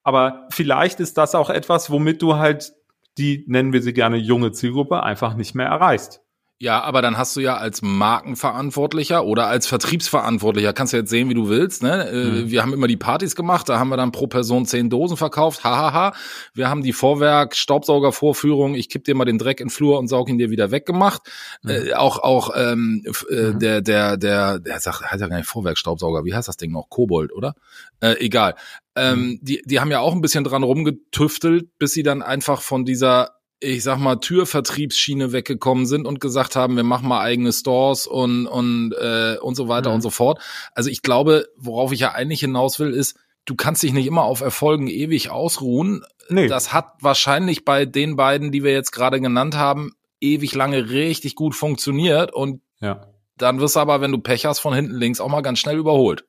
Aber 0.04 0.48
vielleicht 0.50 1.00
ist 1.00 1.18
das 1.18 1.34
auch 1.34 1.50
etwas, 1.50 1.92
womit 1.92 2.22
du 2.22 2.36
halt 2.36 2.74
die, 3.18 3.46
nennen 3.48 3.72
wir 3.72 3.82
sie 3.82 3.94
gerne 3.94 4.18
junge 4.18 4.52
Zielgruppe, 4.52 5.04
einfach 5.04 5.36
nicht 5.36 5.56
mehr 5.56 5.68
erreichst. 5.68 6.22
Ja, 6.62 6.84
aber 6.84 7.02
dann 7.02 7.18
hast 7.18 7.36
du 7.36 7.40
ja 7.40 7.58
als 7.58 7.82
Markenverantwortlicher 7.82 9.26
oder 9.26 9.48
als 9.48 9.66
Vertriebsverantwortlicher, 9.66 10.74
kannst 10.74 10.94
du 10.94 10.98
jetzt 10.98 11.10
sehen, 11.10 11.28
wie 11.28 11.34
du 11.34 11.50
willst. 11.50 11.82
Ne? 11.82 12.08
Äh, 12.08 12.14
mhm. 12.14 12.52
Wir 12.52 12.62
haben 12.62 12.72
immer 12.72 12.86
die 12.86 12.98
Partys 12.98 13.36
gemacht, 13.36 13.68
da 13.68 13.80
haben 13.80 13.90
wir 13.90 13.98
dann 13.98 14.12
pro 14.12 14.28
Person 14.28 14.68
zehn 14.68 14.92
Dosen 14.92 15.18
verkauft, 15.18 15.64
hahaha. 15.64 16.14
Wir 16.54 16.70
haben 16.70 16.84
die 16.84 16.94
Vorwerk, 16.94 17.56
Staubsaugervorführung, 17.56 18.76
ich 18.76 18.90
kipp 18.90 19.06
dir 19.06 19.16
mal 19.16 19.26
den 19.26 19.40
Dreck 19.40 19.60
in 19.60 19.70
den 19.70 19.72
Flur 19.72 19.98
und 19.98 20.08
saug 20.08 20.30
ihn 20.30 20.38
dir 20.38 20.52
wieder 20.52 20.70
weggemacht. 20.70 21.24
Mhm. 21.64 21.70
Äh, 21.72 21.94
auch 21.96 22.20
auch 22.20 22.52
ähm, 22.56 23.04
äh, 23.32 23.34
mhm. 23.34 23.58
der, 23.58 23.82
der, 23.82 24.18
der, 24.18 24.60
der 24.60 24.80
sagt, 24.82 25.02
heißt 25.02 25.20
ja 25.20 25.28
gar 25.30 25.38
nicht 25.38 25.48
Vorwerk, 25.48 25.80
Staubsauger, 25.80 26.26
wie 26.26 26.36
heißt 26.36 26.48
das 26.48 26.58
Ding 26.58 26.72
noch? 26.72 26.90
Kobold, 26.90 27.34
oder? 27.34 27.56
Äh, 28.02 28.18
egal. 28.20 28.54
Ähm, 28.96 29.20
mhm. 29.20 29.40
die, 29.42 29.64
die 29.66 29.80
haben 29.80 29.90
ja 29.90 30.00
auch 30.00 30.14
ein 30.14 30.22
bisschen 30.22 30.44
dran 30.44 30.62
rumgetüftelt, 30.62 31.76
bis 31.80 31.94
sie 31.94 32.04
dann 32.04 32.22
einfach 32.22 32.62
von 32.62 32.86
dieser 32.86 33.41
ich 33.64 33.84
sag 33.84 34.00
mal, 34.00 34.16
Türvertriebsschiene 34.16 35.32
weggekommen 35.32 35.86
sind 35.86 36.08
und 36.08 36.20
gesagt 36.20 36.56
haben, 36.56 36.76
wir 36.76 36.84
machen 36.84 37.08
mal 37.08 37.22
eigene 37.22 37.54
Stores 37.54 38.08
und, 38.08 38.48
und, 38.48 38.94
äh, 38.94 39.38
und 39.40 39.56
so 39.56 39.68
weiter 39.68 39.90
mhm. 39.90 39.96
und 39.96 40.02
so 40.02 40.10
fort. 40.10 40.42
Also 40.74 40.90
ich 40.90 41.04
glaube, 41.04 41.48
worauf 41.56 41.92
ich 41.92 42.00
ja 42.00 42.12
eigentlich 42.12 42.40
hinaus 42.40 42.80
will, 42.80 42.92
ist, 42.92 43.18
du 43.46 43.56
kannst 43.56 43.84
dich 43.84 43.94
nicht 43.94 44.08
immer 44.08 44.24
auf 44.24 44.42
Erfolgen 44.42 44.88
ewig 44.88 45.30
ausruhen. 45.30 46.04
Nee. 46.28 46.48
Das 46.48 46.74
hat 46.74 46.94
wahrscheinlich 47.02 47.64
bei 47.64 47.86
den 47.86 48.16
beiden, 48.16 48.52
die 48.52 48.64
wir 48.64 48.72
jetzt 48.72 48.92
gerade 48.92 49.22
genannt 49.22 49.56
haben, 49.56 49.92
ewig 50.20 50.56
lange 50.56 50.90
richtig 50.90 51.36
gut 51.36 51.54
funktioniert 51.54 52.34
und 52.34 52.62
ja. 52.80 53.06
dann 53.38 53.60
wirst 53.60 53.76
du 53.76 53.80
aber, 53.80 54.02
wenn 54.02 54.12
du 54.12 54.18
Pech 54.18 54.46
hast, 54.46 54.60
von 54.60 54.74
hinten 54.74 54.96
links 54.96 55.22
auch 55.22 55.30
mal 55.30 55.42
ganz 55.42 55.60
schnell 55.60 55.78
überholt. 55.78 56.26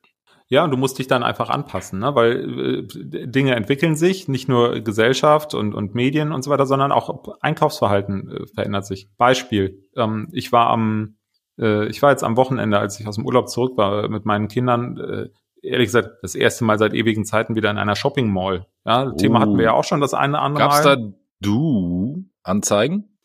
Ja, 0.53 0.63
und 0.63 0.69
du 0.69 0.77
musst 0.77 0.99
dich 0.99 1.07
dann 1.07 1.23
einfach 1.23 1.49
anpassen, 1.49 1.97
ne? 1.97 2.13
weil 2.13 2.85
äh, 2.85 3.27
Dinge 3.27 3.55
entwickeln 3.55 3.95
sich, 3.95 4.27
nicht 4.27 4.47
nur 4.47 4.81
Gesellschaft 4.81 5.55
und, 5.55 5.73
und 5.73 5.95
Medien 5.95 6.31
und 6.31 6.43
so 6.43 6.51
weiter, 6.51 6.67
sondern 6.67 6.91
auch 6.91 7.39
Einkaufsverhalten 7.41 8.29
äh, 8.29 8.45
verändert 8.53 8.85
sich. 8.85 9.09
Beispiel, 9.17 9.83
ähm, 9.95 10.27
ich 10.31 10.51
war 10.51 10.67
am, 10.67 11.15
äh, 11.57 11.87
ich 11.87 12.03
war 12.03 12.11
jetzt 12.11 12.23
am 12.23 12.37
Wochenende, 12.37 12.77
als 12.77 12.99
ich 12.99 13.07
aus 13.07 13.15
dem 13.15 13.25
Urlaub 13.25 13.49
zurück 13.49 13.77
war 13.77 14.07
mit 14.09 14.25
meinen 14.25 14.47
Kindern, 14.47 14.99
äh, 14.99 15.29
ehrlich 15.67 15.87
gesagt, 15.87 16.19
das 16.21 16.35
erste 16.35 16.65
Mal 16.65 16.77
seit 16.77 16.93
ewigen 16.93 17.25
Zeiten 17.25 17.55
wieder 17.55 17.71
in 17.71 17.79
einer 17.79 17.95
Shopping 17.95 18.31
Mall. 18.31 18.67
Ja, 18.85 19.07
oh. 19.07 19.15
Thema 19.15 19.39
hatten 19.39 19.57
wir 19.57 19.65
ja 19.65 19.73
auch 19.73 19.85
schon 19.85 20.01
das 20.01 20.13
eine 20.13 20.33
oder 20.33 20.43
andere 20.43 20.65
Gab's 20.65 20.85
Mal. 20.85 20.97
Gab's 20.97 21.13
da 21.13 21.17
du 21.39 22.25
Anzeigen? 22.43 23.17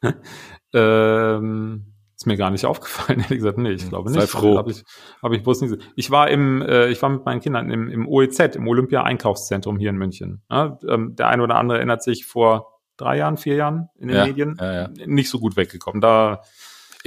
ähm, 0.72 1.95
ist 2.16 2.26
mir 2.26 2.36
gar 2.36 2.50
nicht 2.50 2.64
aufgefallen, 2.66 3.20
ehrlich 3.20 3.38
gesagt. 3.38 3.58
Nee, 3.58 3.72
ich 3.72 3.82
hm, 3.82 3.88
glaube 3.90 4.10
nicht. 4.10 4.20
Sei 4.20 4.26
froh. 4.26 4.56
Hab 4.56 4.68
ich, 4.68 4.84
hab 5.22 5.32
ich 5.32 5.42
bloß 5.42 5.60
nicht. 5.62 5.76
Ich 5.94 6.10
war 6.10 6.30
im, 6.30 6.62
äh, 6.62 6.88
ich 6.88 7.00
war 7.02 7.10
mit 7.10 7.24
meinen 7.24 7.40
Kindern 7.40 7.70
im, 7.70 7.88
im 7.88 8.08
OEZ, 8.08 8.56
im 8.56 8.66
Olympia-Einkaufszentrum 8.66 9.78
hier 9.78 9.90
in 9.90 9.96
München. 9.96 10.42
Ja, 10.50 10.78
ähm, 10.88 11.14
der 11.16 11.28
eine 11.28 11.42
oder 11.42 11.56
andere 11.56 11.78
erinnert 11.78 12.02
sich 12.02 12.26
vor 12.26 12.80
drei 12.96 13.18
Jahren, 13.18 13.36
vier 13.36 13.56
Jahren 13.56 13.88
in 13.98 14.08
den 14.08 14.16
ja, 14.16 14.26
Medien 14.26 14.56
ja. 14.58 14.88
nicht 15.06 15.28
so 15.28 15.38
gut 15.38 15.56
weggekommen. 15.56 16.00
Da 16.00 16.42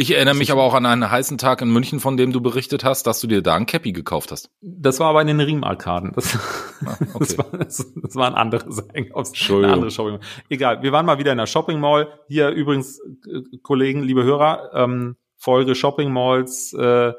Ich 0.01 0.11
erinnere 0.11 0.33
mich 0.35 0.49
aber 0.51 0.63
auch 0.63 0.75
an 0.75 0.85
einen 0.85 1.11
heißen 1.11 1.37
Tag 1.37 1.61
in 1.61 1.69
München, 1.71 1.99
von 1.99 2.15
dem 2.15 2.31
du 2.31 2.39
berichtet 2.39 2.85
hast, 2.85 3.05
dass 3.05 3.19
du 3.19 3.27
dir 3.27 3.41
da 3.41 3.55
ein 3.55 3.65
Cappy 3.65 3.91
gekauft 3.91 4.31
hast. 4.31 4.49
Das 4.61 5.01
war 5.01 5.09
aber 5.09 5.19
in 5.21 5.27
den 5.27 5.41
Riemarkaden. 5.41 6.13
Das, 6.15 6.37
Ah, 6.85 6.95
okay. 7.13 7.19
das, 7.19 7.37
war, 7.37 7.45
das, 7.57 7.93
das 7.95 8.15
war 8.15 8.27
ein 8.27 8.35
anderes 8.35 8.79
Entschuldigung. 8.93 9.63
eine 9.65 9.73
andere 9.73 9.91
Shopping 9.91 10.11
Mall. 10.13 10.21
Egal, 10.47 10.81
wir 10.83 10.93
waren 10.93 11.05
mal 11.05 11.17
wieder 11.19 11.33
in 11.33 11.37
der 11.37 11.47
Shopping 11.47 11.81
Mall. 11.81 12.07
Hier 12.29 12.47
übrigens, 12.49 12.99
äh, 13.27 13.57
Kollegen, 13.61 14.01
liebe 14.03 14.23
Hörer, 14.23 14.71
ähm, 14.73 15.17
Folge 15.35 15.75
Shopping 15.75 16.13
Malls, 16.13 16.71
äh, 16.73 17.11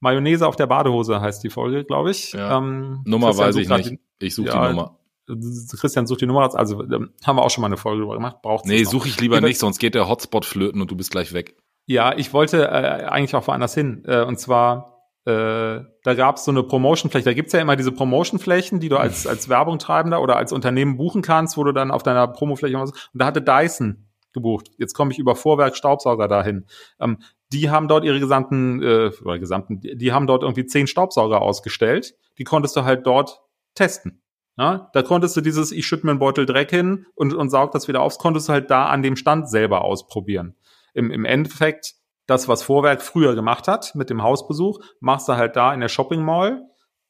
Mayonnaise 0.00 0.46
auf 0.46 0.56
der 0.56 0.66
Badehose 0.66 1.22
heißt 1.22 1.42
die 1.42 1.50
Folge, 1.50 1.84
glaube 1.84 2.10
ich. 2.10 2.32
Ja. 2.34 2.58
Ähm, 2.58 3.00
Nummer 3.06 3.28
Christian 3.28 3.48
weiß 3.48 3.56
ich 3.56 3.68
nicht. 3.90 4.00
Ich 4.20 4.34
suche 4.34 4.48
Ja, 4.48 4.68
die 4.68 4.74
Nummer. 4.74 4.98
Christian 5.80 6.06
sucht 6.06 6.20
die 6.20 6.26
Nummer. 6.26 6.54
Also 6.54 6.82
ähm, 6.82 7.10
haben 7.24 7.36
wir 7.36 7.42
auch 7.42 7.50
schon 7.50 7.62
mal 7.62 7.68
eine 7.68 7.76
Folge 7.78 8.02
drüber 8.02 8.14
gemacht. 8.14 8.42
Braucht 8.42 8.66
Nee, 8.66 8.84
suche 8.84 9.08
ich 9.08 9.18
lieber 9.20 9.36
Lieber- 9.36 9.48
nicht, 9.48 9.58
sonst 9.58 9.78
geht 9.78 9.94
der 9.94 10.08
Hotspot 10.08 10.44
flöten 10.44 10.80
und 10.82 10.90
du 10.90 10.96
bist 10.96 11.10
gleich 11.10 11.32
weg. 11.32 11.56
Ja, 11.88 12.14
ich 12.14 12.34
wollte 12.34 12.64
äh, 12.64 13.06
eigentlich 13.06 13.34
auch 13.34 13.46
woanders 13.46 13.72
hin. 13.72 14.04
Äh, 14.06 14.22
und 14.22 14.38
zwar, 14.38 15.06
äh, 15.24 15.80
da 16.02 16.14
gab 16.14 16.36
es 16.36 16.44
so 16.44 16.50
eine 16.50 16.62
Promotion-Fläche. 16.62 17.24
Da 17.24 17.32
gibt's 17.32 17.54
ja 17.54 17.60
immer 17.60 17.76
diese 17.76 17.92
Promotion-Flächen, 17.92 18.78
die 18.78 18.90
du 18.90 18.98
als, 18.98 19.26
als 19.26 19.48
Werbung 19.48 19.78
treibender 19.78 20.20
oder 20.20 20.36
als 20.36 20.52
Unternehmen 20.52 20.98
buchen 20.98 21.22
kannst, 21.22 21.56
wo 21.56 21.64
du 21.64 21.72
dann 21.72 21.90
auf 21.90 22.02
deiner 22.02 22.28
Promofläche. 22.28 22.76
Und 22.76 22.92
da 23.14 23.24
hatte 23.24 23.40
Dyson 23.40 24.06
gebucht. 24.34 24.70
Jetzt 24.76 24.92
komme 24.92 25.12
ich 25.12 25.18
über 25.18 25.34
Vorwerk 25.34 25.76
Staubsauger 25.76 26.28
dahin. 26.28 26.66
Ähm, 27.00 27.22
die 27.54 27.70
haben 27.70 27.88
dort 27.88 28.04
ihre 28.04 28.20
gesamten, 28.20 28.82
äh, 28.82 29.10
oder 29.24 29.38
gesamten, 29.38 29.80
die, 29.80 29.96
die 29.96 30.12
haben 30.12 30.26
dort 30.26 30.42
irgendwie 30.42 30.66
zehn 30.66 30.86
Staubsauger 30.86 31.40
ausgestellt. 31.40 32.16
Die 32.36 32.44
konntest 32.44 32.76
du 32.76 32.84
halt 32.84 33.06
dort 33.06 33.40
testen. 33.74 34.22
Ja, 34.58 34.90
da 34.92 35.02
konntest 35.02 35.36
du 35.36 35.40
dieses, 35.40 35.72
ich 35.72 35.86
schütte 35.86 36.04
mir 36.04 36.10
einen 36.10 36.18
Beutel 36.18 36.44
Dreck 36.44 36.68
hin 36.68 37.06
und, 37.14 37.32
und 37.32 37.48
saug 37.48 37.70
das 37.70 37.88
wieder 37.88 38.02
auf, 38.02 38.18
konntest 38.18 38.48
du 38.48 38.52
halt 38.52 38.70
da 38.70 38.86
an 38.86 39.02
dem 39.02 39.14
Stand 39.14 39.48
selber 39.48 39.84
ausprobieren. 39.84 40.56
Im, 40.98 41.10
im 41.10 41.24
Endeffekt, 41.24 41.94
das, 42.26 42.48
was 42.48 42.62
Vorwerk 42.62 43.00
früher 43.00 43.34
gemacht 43.34 43.68
hat 43.68 43.94
mit 43.94 44.10
dem 44.10 44.22
Hausbesuch, 44.22 44.80
machst 45.00 45.28
du 45.28 45.36
halt 45.36 45.56
da 45.56 45.72
in 45.72 45.80
der 45.80 45.88
Shopping 45.88 46.22
Mall. 46.22 46.62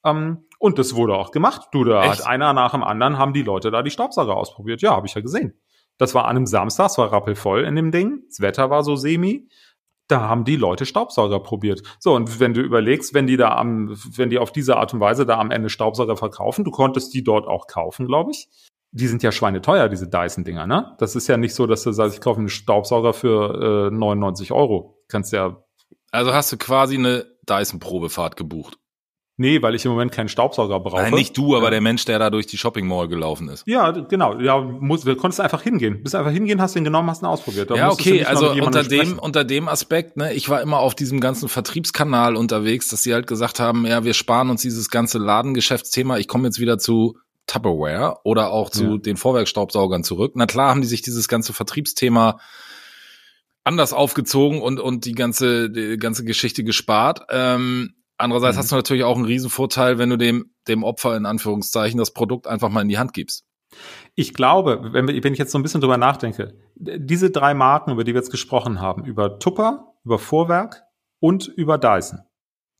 Ähm, 0.04 0.46
und 0.58 0.78
das 0.78 0.94
wurde 0.94 1.16
auch 1.16 1.30
gemacht. 1.30 1.68
Du, 1.72 1.84
da 1.84 2.02
Echt? 2.02 2.20
hat 2.20 2.26
einer 2.26 2.52
nach 2.52 2.72
dem 2.72 2.84
anderen 2.84 3.18
haben 3.18 3.32
die 3.32 3.42
Leute 3.42 3.70
da 3.70 3.82
die 3.82 3.90
Staubsauger 3.90 4.36
ausprobiert. 4.36 4.82
Ja, 4.82 4.92
habe 4.92 5.06
ich 5.06 5.14
ja 5.14 5.20
gesehen. 5.20 5.60
Das 5.98 6.14
war 6.14 6.26
an 6.26 6.36
einem 6.36 6.46
Samstag, 6.46 6.86
es 6.86 6.98
war 6.98 7.12
rappelvoll 7.12 7.64
in 7.64 7.74
dem 7.74 7.90
Ding. 7.90 8.22
Das 8.28 8.40
Wetter 8.40 8.70
war 8.70 8.84
so 8.84 8.94
semi. 8.94 9.48
Da 10.06 10.20
haben 10.20 10.44
die 10.44 10.56
Leute 10.56 10.86
Staubsauger 10.86 11.40
probiert. 11.40 11.82
So, 11.98 12.14
und 12.14 12.40
wenn 12.40 12.54
du 12.54 12.62
überlegst, 12.62 13.12
wenn 13.12 13.26
die 13.26 13.36
da 13.36 13.50
am, 13.56 13.94
wenn 14.16 14.30
die 14.30 14.38
auf 14.38 14.52
diese 14.52 14.76
Art 14.76 14.94
und 14.94 15.00
Weise 15.00 15.26
da 15.26 15.38
am 15.38 15.50
Ende 15.50 15.68
Staubsauger 15.68 16.16
verkaufen, 16.16 16.64
du 16.64 16.70
konntest 16.70 17.12
die 17.12 17.24
dort 17.24 17.46
auch 17.46 17.66
kaufen, 17.66 18.06
glaube 18.06 18.30
ich. 18.30 18.48
Die 18.90 19.06
sind 19.06 19.22
ja 19.22 19.32
schweineteuer, 19.32 19.88
diese 19.88 20.08
Dyson-Dinger, 20.08 20.66
ne? 20.66 20.96
Das 20.98 21.14
ist 21.14 21.28
ja 21.28 21.36
nicht 21.36 21.54
so, 21.54 21.66
dass 21.66 21.82
du 21.82 21.92
sagst, 21.92 22.14
ich 22.14 22.20
kaufe 22.22 22.38
einen 22.40 22.48
Staubsauger 22.48 23.12
für 23.12 23.88
äh, 23.92 23.94
99 23.94 24.52
Euro. 24.52 24.98
Kannst 25.08 25.32
ja, 25.32 25.62
Also 26.10 26.32
hast 26.32 26.50
du 26.52 26.56
quasi 26.56 26.96
eine 26.96 27.26
Dyson-Probefahrt 27.48 28.36
gebucht. 28.36 28.78
nee, 29.40 29.62
weil 29.62 29.74
ich 29.76 29.84
im 29.84 29.92
Moment 29.92 30.10
keinen 30.10 30.28
Staubsauger 30.28 30.80
brauche. 30.80 31.02
Nein, 31.02 31.14
nicht 31.14 31.36
du, 31.36 31.54
aber 31.54 31.66
Ja. 31.66 31.70
der 31.70 31.80
Mensch, 31.80 32.04
der 32.06 32.18
da 32.18 32.28
durch 32.30 32.46
die 32.46 32.56
Shopping 32.58 32.88
Mall 32.88 33.06
gelaufen 33.08 33.48
ist. 33.48 33.62
Ja, 33.68 33.90
genau. 33.92 34.38
Ja, 34.40 34.58
muss, 34.60 35.02
du 35.02 35.14
konntest 35.16 35.40
einfach 35.40 35.62
hingehen. 35.62 36.02
Bist 36.02 36.14
einfach 36.16 36.32
hingehen, 36.32 36.60
hast 36.60 36.74
den 36.74 36.82
genommen, 36.84 37.08
hast 37.08 37.22
ihn 37.22 37.26
ausprobiert. 37.26 37.70
Da 37.70 37.76
ja, 37.76 37.90
okay, 37.90 38.24
also 38.24 38.50
unter 38.50 38.82
dem, 38.82 39.00
sprechen. 39.00 39.18
unter 39.20 39.44
dem 39.44 39.68
Aspekt, 39.68 40.16
ne, 40.16 40.32
ich 40.34 40.48
war 40.48 40.60
immer 40.60 40.78
auf 40.80 40.94
diesem 40.96 41.20
ganzen 41.20 41.48
Vertriebskanal 41.48 42.34
unterwegs, 42.36 42.88
dass 42.88 43.02
sie 43.04 43.14
halt 43.14 43.26
gesagt 43.28 43.60
haben, 43.60 43.86
ja, 43.86 44.02
wir 44.02 44.14
sparen 44.14 44.50
uns 44.50 44.62
dieses 44.62 44.90
ganze 44.90 45.18
Ladengeschäftsthema, 45.18 46.16
ich 46.18 46.26
komme 46.26 46.48
jetzt 46.48 46.58
wieder 46.58 46.78
zu 46.78 47.16
Tupperware 47.48 48.18
oder 48.22 48.52
auch 48.52 48.70
zu 48.70 48.84
Ja. 48.84 48.96
den 48.98 49.16
Vorwerkstaubsaugern 49.16 50.04
zurück. 50.04 50.32
Na 50.36 50.46
klar 50.46 50.70
haben 50.70 50.80
die 50.82 50.86
sich 50.86 51.02
dieses 51.02 51.26
ganze 51.26 51.52
Vertriebsthema 51.52 52.38
anders 53.64 53.92
aufgezogen 53.92 54.62
und, 54.62 54.78
und 54.80 55.04
die 55.04 55.12
ganze, 55.12 55.70
die 55.70 55.96
ganze 55.98 56.24
Geschichte 56.24 56.62
gespart. 56.64 57.22
Ähm, 57.30 57.94
andererseits 58.16 58.56
Mhm. 58.56 58.60
hast 58.60 58.72
du 58.72 58.76
natürlich 58.76 59.04
auch 59.04 59.16
einen 59.16 59.24
Riesenvorteil, 59.26 59.98
wenn 59.98 60.10
du 60.10 60.16
dem, 60.16 60.52
dem 60.68 60.84
Opfer 60.84 61.16
in 61.16 61.26
Anführungszeichen 61.26 61.98
das 61.98 62.12
Produkt 62.12 62.46
einfach 62.46 62.68
mal 62.70 62.82
in 62.82 62.88
die 62.88 62.98
Hand 62.98 63.12
gibst. 63.12 63.44
Ich 64.14 64.32
glaube, 64.32 64.92
wenn, 64.92 65.06
wenn 65.08 65.32
ich 65.32 65.38
jetzt 65.38 65.52
so 65.52 65.58
ein 65.58 65.62
bisschen 65.62 65.80
drüber 65.82 65.98
nachdenke, 65.98 66.54
diese 66.76 67.30
drei 67.30 67.52
Marken, 67.54 67.90
über 67.92 68.04
die 68.04 68.14
wir 68.14 68.20
jetzt 68.20 68.30
gesprochen 68.30 68.80
haben, 68.80 69.04
über 69.04 69.38
Tupper, 69.38 69.92
über 70.04 70.18
Vorwerk 70.18 70.84
und 71.20 71.48
über 71.48 71.76
Dyson, 71.76 72.20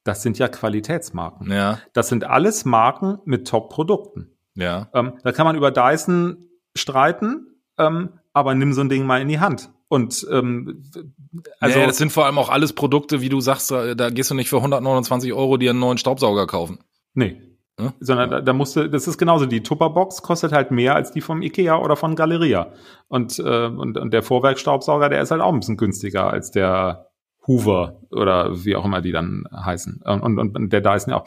das 0.05 0.23
sind 0.23 0.39
ja 0.39 0.49
Qualitätsmarken. 0.49 1.53
Ja, 1.53 1.81
Das 1.93 2.09
sind 2.09 2.25
alles 2.25 2.65
Marken 2.65 3.19
mit 3.27 3.47
Top-Produkten. 3.47 4.38
Ja. 4.59 4.89
Ähm, 4.93 5.15
da 5.23 5.33
kann 5.33 5.47
man 5.47 5.57
über 5.57 5.71
Dyson 5.71 6.45
streiten, 6.77 7.47
ähm, 7.79 8.11
aber 8.33 8.55
nimm 8.55 8.73
so 8.73 8.81
ein 8.81 8.89
Ding 8.89 9.07
mal 9.07 9.21
in 9.21 9.29
die 9.29 9.41
Hand. 9.41 9.71
Und 9.89 10.27
ähm, 10.31 10.85
also 11.61 11.79
nee, 11.79 11.87
das 11.87 11.97
sind 11.97 12.13
vor 12.13 12.27
allem 12.27 12.39
auch 12.39 12.51
alles 12.51 12.75
Produkte, 12.75 13.21
wie 13.21 13.31
du 13.31 13.41
sagst, 13.41 13.71
da, 13.71 13.95
da 13.95 14.11
gehst 14.11 14.31
du 14.31 14.35
nicht 14.35 14.51
für 14.51 14.57
129 14.57 15.33
Euro 15.33 15.57
dir 15.57 15.71
einen 15.71 15.81
neuen 15.81 15.99
Staubsauger 15.99 16.47
kaufen. 16.47 16.81
nee. 17.15 17.41
Hm? 17.81 17.93
Sondern 18.01 18.31
da, 18.31 18.41
da 18.41 18.53
musste, 18.53 18.91
das 18.91 19.07
ist 19.07 19.19
genauso, 19.19 19.47
die 19.47 19.63
Tupperbox 19.63 20.23
kostet 20.23 20.51
halt 20.53 20.73
mehr 20.73 20.97
als 20.97 21.13
die 21.13 21.21
vom 21.21 21.43
Ikea 21.43 21.79
oder 21.79 21.95
von 21.95 22.17
Galeria. 22.17 22.73
Und, 23.07 23.39
äh, 23.39 23.67
und, 23.67 23.97
und 23.97 24.13
der 24.13 24.25
Vorwerkstaubsauger, 24.25 25.09
der 25.09 25.23
ist 25.23 25.31
halt 25.31 25.41
auch 25.41 25.53
ein 25.53 25.61
bisschen 25.61 25.77
günstiger 25.77 26.29
als 26.29 26.51
der 26.51 27.07
Hoover 27.47 28.03
oder 28.11 28.65
wie 28.65 28.75
auch 28.75 28.85
immer 28.85 29.01
die 29.01 29.13
dann 29.13 29.45
heißen. 29.55 30.03
Und, 30.05 30.39
und, 30.39 30.57
und 30.57 30.73
der 30.73 30.81
Dyson 30.81 31.13
ja 31.13 31.21
auch. 31.21 31.27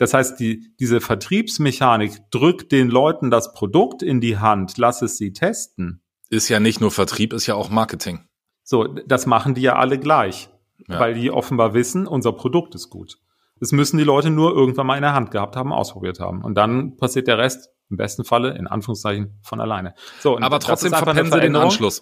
Das 0.00 0.14
heißt, 0.14 0.40
die, 0.40 0.74
diese 0.80 1.02
Vertriebsmechanik 1.02 2.30
drückt 2.30 2.72
den 2.72 2.88
Leuten 2.88 3.30
das 3.30 3.52
Produkt 3.52 4.02
in 4.02 4.22
die 4.22 4.38
Hand, 4.38 4.78
lass 4.78 5.02
es 5.02 5.18
sie 5.18 5.34
testen. 5.34 6.02
Ist 6.30 6.48
ja 6.48 6.58
nicht 6.58 6.80
nur 6.80 6.90
Vertrieb, 6.90 7.34
ist 7.34 7.46
ja 7.46 7.54
auch 7.54 7.68
Marketing. 7.68 8.20
So, 8.64 8.84
das 8.84 9.26
machen 9.26 9.52
die 9.54 9.60
ja 9.60 9.76
alle 9.76 9.98
gleich, 9.98 10.48
Ja. 10.88 10.98
weil 11.00 11.12
die 11.12 11.30
offenbar 11.30 11.74
wissen, 11.74 12.06
unser 12.06 12.32
Produkt 12.32 12.74
ist 12.74 12.88
gut. 12.88 13.18
Das 13.58 13.72
müssen 13.72 13.98
die 13.98 14.04
Leute 14.04 14.30
nur 14.30 14.54
irgendwann 14.54 14.86
mal 14.86 14.96
in 14.96 15.02
der 15.02 15.12
Hand 15.12 15.32
gehabt 15.32 15.54
haben, 15.54 15.70
ausprobiert 15.70 16.18
haben. 16.18 16.42
Und 16.42 16.54
dann 16.54 16.96
passiert 16.96 17.26
der 17.28 17.36
Rest 17.36 17.68
im 17.90 17.98
besten 17.98 18.24
Falle, 18.24 18.56
in 18.56 18.66
Anführungszeichen, 18.66 19.38
von 19.42 19.60
alleine. 19.60 19.92
So, 20.20 20.38
Aber 20.38 20.60
trotzdem 20.60 20.92
verpennen 20.92 21.30
sie 21.30 21.40
den. 21.40 21.56
Anschluss. 21.56 22.00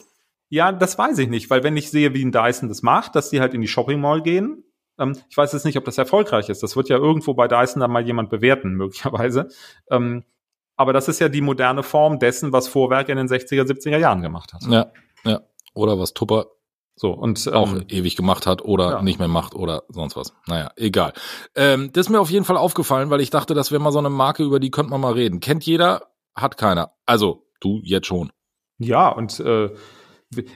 Ja, 0.51 0.71
das 0.71 0.97
weiß 0.97 1.19
ich 1.19 1.29
nicht, 1.29 1.51
weil 1.51 1.65
wenn 1.65 1.77
ich 1.77 1.91
sehe, 1.91 2.15
wie 2.15 2.25
ein 2.25 2.31
Dyson 2.31 2.69
das 2.69 2.83
macht, 2.83 3.17
dass 3.17 3.31
die 3.31 3.41
halt 3.41 3.55
in 3.55 3.61
die 3.61 3.67
Shopping 3.69 4.01
Mall 4.01 4.23
gehen, 4.23 4.63
ähm, 4.99 5.17
ich 5.29 5.37
weiß 5.37 5.53
jetzt 5.53 5.65
nicht, 5.65 5.77
ob 5.77 5.85
das 5.85 5.99
erfolgreich 5.99 6.49
ist. 6.49 6.63
Das 6.63 6.77
wird 6.77 6.89
ja 6.89 6.97
irgendwo 6.97 7.35
bei 7.35 7.49
Dyson 7.49 7.81
dann 7.81 7.91
mal 7.91 8.05
jemand 8.05 8.31
bewerten, 8.31 8.73
möglicherweise. 8.75 9.49
Ähm, 9.91 10.25
aber 10.77 10.93
das 10.93 11.09
ist 11.09 11.19
ja 11.19 11.29
die 11.29 11.41
moderne 11.41 11.83
Form 11.83 12.19
dessen, 12.19 12.53
was 12.53 12.69
Vorwerk 12.69 13.09
in 13.09 13.17
den 13.17 13.29
60er, 13.29 13.65
70er 13.65 13.99
Jahren 13.99 14.23
gemacht 14.23 14.53
hat. 14.53 14.63
Ja, 14.69 14.93
ja. 15.25 15.41
Oder 15.75 15.99
was 15.99 16.15
Tupper 16.15 16.47
So, 16.95 17.11
und 17.11 17.47
ähm, 17.49 17.55
auch 17.55 17.75
ewig 17.89 18.17
gemacht 18.17 18.47
hat 18.47 18.63
oder 18.63 18.91
ja. 18.91 19.03
nicht 19.03 19.19
mehr 19.19 19.29
macht 19.29 19.55
oder 19.55 19.83
sonst 19.89 20.17
was. 20.17 20.35
Naja, 20.47 20.71
egal. 20.77 21.13
Ähm, 21.57 21.91
das 21.93 22.07
ist 22.07 22.11
mir 22.11 22.21
auf 22.21 22.31
jeden 22.31 22.45
Fall 22.45 22.57
aufgefallen, 22.57 23.11
weil 23.11 23.21
ich 23.21 23.31
dachte, 23.31 23.55
das 23.55 23.73
wäre 23.73 23.83
mal 23.83 23.93
so 23.93 23.99
eine 23.99 24.11
Marke, 24.11 24.45
über 24.45 24.61
die 24.61 24.71
könnte 24.71 24.91
man 24.91 25.01
mal 25.01 25.15
reden. 25.15 25.41
Kennt 25.41 25.65
jeder, 25.65 26.09
hat 26.37 26.57
keiner. 26.57 26.93
Also, 27.07 27.47
du 27.61 27.81
jetzt 27.83 28.07
schon. 28.07 28.31
Ja, 28.79 29.09
und 29.09 29.41
äh, 29.41 29.71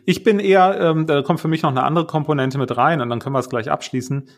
ich 0.05 0.23
bin 0.23 0.38
eher, 0.38 0.79
ähm, 0.81 1.07
da 1.07 1.23
kommt 1.23 1.41
für 1.41 1.49
mich 1.49 1.62
noch 1.62 1.71
eine 1.71 1.83
andere 1.83 2.07
Komponente 2.07 2.59
mit 2.59 2.76
rein 2.76 3.00
und 3.00 3.09
dann 3.09 3.21
können 3.21 3.35
wir 3.35 3.41
es 3.41 3.49
gleich 3.49 3.71
abschließen. 3.71 4.29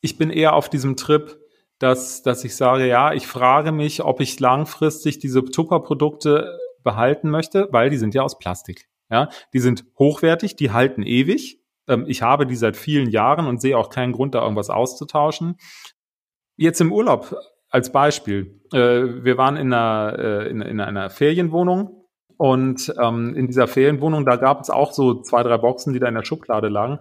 Ich 0.00 0.16
bin 0.16 0.30
eher 0.30 0.54
auf 0.54 0.68
diesem 0.68 0.96
Trip, 0.96 1.38
dass, 1.78 2.22
dass 2.22 2.44
ich 2.44 2.54
sage, 2.54 2.86
ja, 2.86 3.12
ich 3.12 3.26
frage 3.26 3.72
mich, 3.72 4.04
ob 4.04 4.20
ich 4.20 4.38
langfristig 4.38 5.18
diese 5.18 5.44
Tupper-Produkte 5.44 6.58
behalten 6.82 7.30
möchte, 7.30 7.68
weil 7.72 7.90
die 7.90 7.96
sind 7.96 8.14
ja 8.14 8.22
aus 8.22 8.38
Plastik. 8.38 8.88
Ja, 9.10 9.28
die 9.52 9.58
sind 9.58 9.84
hochwertig, 9.98 10.54
die 10.54 10.70
halten 10.70 11.02
ewig. 11.02 11.60
Ähm, 11.88 12.04
ich 12.06 12.22
habe 12.22 12.46
die 12.46 12.54
seit 12.54 12.76
vielen 12.76 13.10
Jahren 13.10 13.46
und 13.46 13.60
sehe 13.60 13.76
auch 13.76 13.90
keinen 13.90 14.12
Grund, 14.12 14.34
da 14.34 14.42
irgendwas 14.42 14.70
auszutauschen. 14.70 15.56
Jetzt 16.56 16.80
im 16.80 16.92
Urlaub 16.92 17.34
als 17.70 17.90
Beispiel. 17.90 18.60
Äh, 18.72 19.24
wir 19.24 19.36
waren 19.36 19.56
in 19.56 19.72
einer, 19.72 20.18
äh, 20.18 20.48
in, 20.48 20.60
in 20.60 20.80
einer 20.80 21.10
Ferienwohnung 21.10 21.99
und 22.40 22.94
ähm, 22.98 23.34
in 23.36 23.48
dieser 23.48 23.68
Ferienwohnung, 23.68 24.24
da 24.24 24.36
gab 24.36 24.62
es 24.62 24.70
auch 24.70 24.94
so 24.94 25.20
zwei, 25.20 25.42
drei 25.42 25.58
Boxen, 25.58 25.92
die 25.92 25.98
da 25.98 26.08
in 26.08 26.14
der 26.14 26.24
Schublade 26.24 26.68
lagen. 26.70 26.98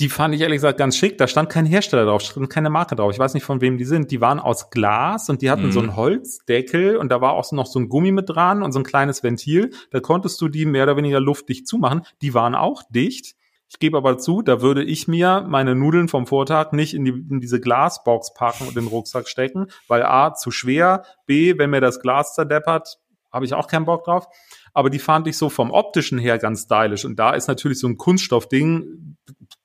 Die 0.00 0.08
fand 0.08 0.34
ich 0.34 0.40
ehrlich 0.40 0.56
gesagt 0.56 0.76
ganz 0.76 0.96
schick. 0.96 1.18
Da 1.18 1.28
stand 1.28 1.50
kein 1.50 1.66
Hersteller 1.66 2.04
drauf, 2.04 2.20
stand 2.22 2.50
keine 2.50 2.68
Marke 2.68 2.96
drauf. 2.96 3.12
Ich 3.12 3.18
weiß 3.20 3.34
nicht, 3.34 3.44
von 3.44 3.60
wem 3.60 3.78
die 3.78 3.84
sind. 3.84 4.10
Die 4.10 4.20
waren 4.20 4.40
aus 4.40 4.70
Glas 4.70 5.28
und 5.30 5.40
die 5.40 5.52
hatten 5.52 5.66
Mhm. 5.66 5.70
so 5.72 5.78
einen 5.78 5.94
Holzdeckel 5.94 6.96
und 6.96 7.12
da 7.12 7.20
war 7.20 7.34
auch 7.34 7.52
noch 7.52 7.66
so 7.66 7.78
ein 7.78 7.88
Gummi 7.88 8.10
mit 8.10 8.28
dran 8.28 8.64
und 8.64 8.72
so 8.72 8.80
ein 8.80 8.84
kleines 8.84 9.22
Ventil. 9.22 9.70
Da 9.92 10.00
konntest 10.00 10.40
du 10.40 10.48
die 10.48 10.66
mehr 10.66 10.82
oder 10.82 10.96
weniger 10.96 11.20
luftdicht 11.20 11.68
zumachen. 11.68 12.02
Die 12.20 12.34
waren 12.34 12.56
auch 12.56 12.82
dicht. 12.90 13.36
Ich 13.68 13.78
gebe 13.78 13.96
aber 13.96 14.18
zu, 14.18 14.42
da 14.42 14.62
würde 14.62 14.82
ich 14.82 15.06
mir 15.06 15.44
meine 15.48 15.76
Nudeln 15.76 16.08
vom 16.08 16.26
Vortag 16.26 16.72
nicht 16.72 16.92
in, 16.92 17.04
die, 17.04 17.10
in 17.12 17.40
diese 17.40 17.60
Glasbox 17.60 18.34
packen 18.34 18.64
und 18.64 18.76
in 18.76 18.84
den 18.84 18.88
Rucksack 18.88 19.28
stecken, 19.28 19.66
weil 19.86 20.02
A, 20.02 20.34
zu 20.34 20.50
schwer, 20.50 21.04
B, 21.26 21.56
wenn 21.56 21.70
mir 21.70 21.80
das 21.80 22.00
Glas 22.00 22.34
zerdeppert, 22.34 22.98
habe 23.32 23.44
ich 23.44 23.54
auch 23.54 23.66
keinen 23.66 23.84
Bock 23.84 24.04
drauf. 24.04 24.26
Aber 24.72 24.90
die 24.90 24.98
fand 24.98 25.26
ich 25.26 25.38
so 25.38 25.48
vom 25.48 25.70
optischen 25.70 26.18
her 26.18 26.38
ganz 26.38 26.62
stylisch. 26.62 27.04
Und 27.04 27.18
da 27.18 27.30
ist 27.32 27.48
natürlich 27.48 27.78
so 27.78 27.88
ein 27.88 27.96
Kunststoffding, 27.96 29.16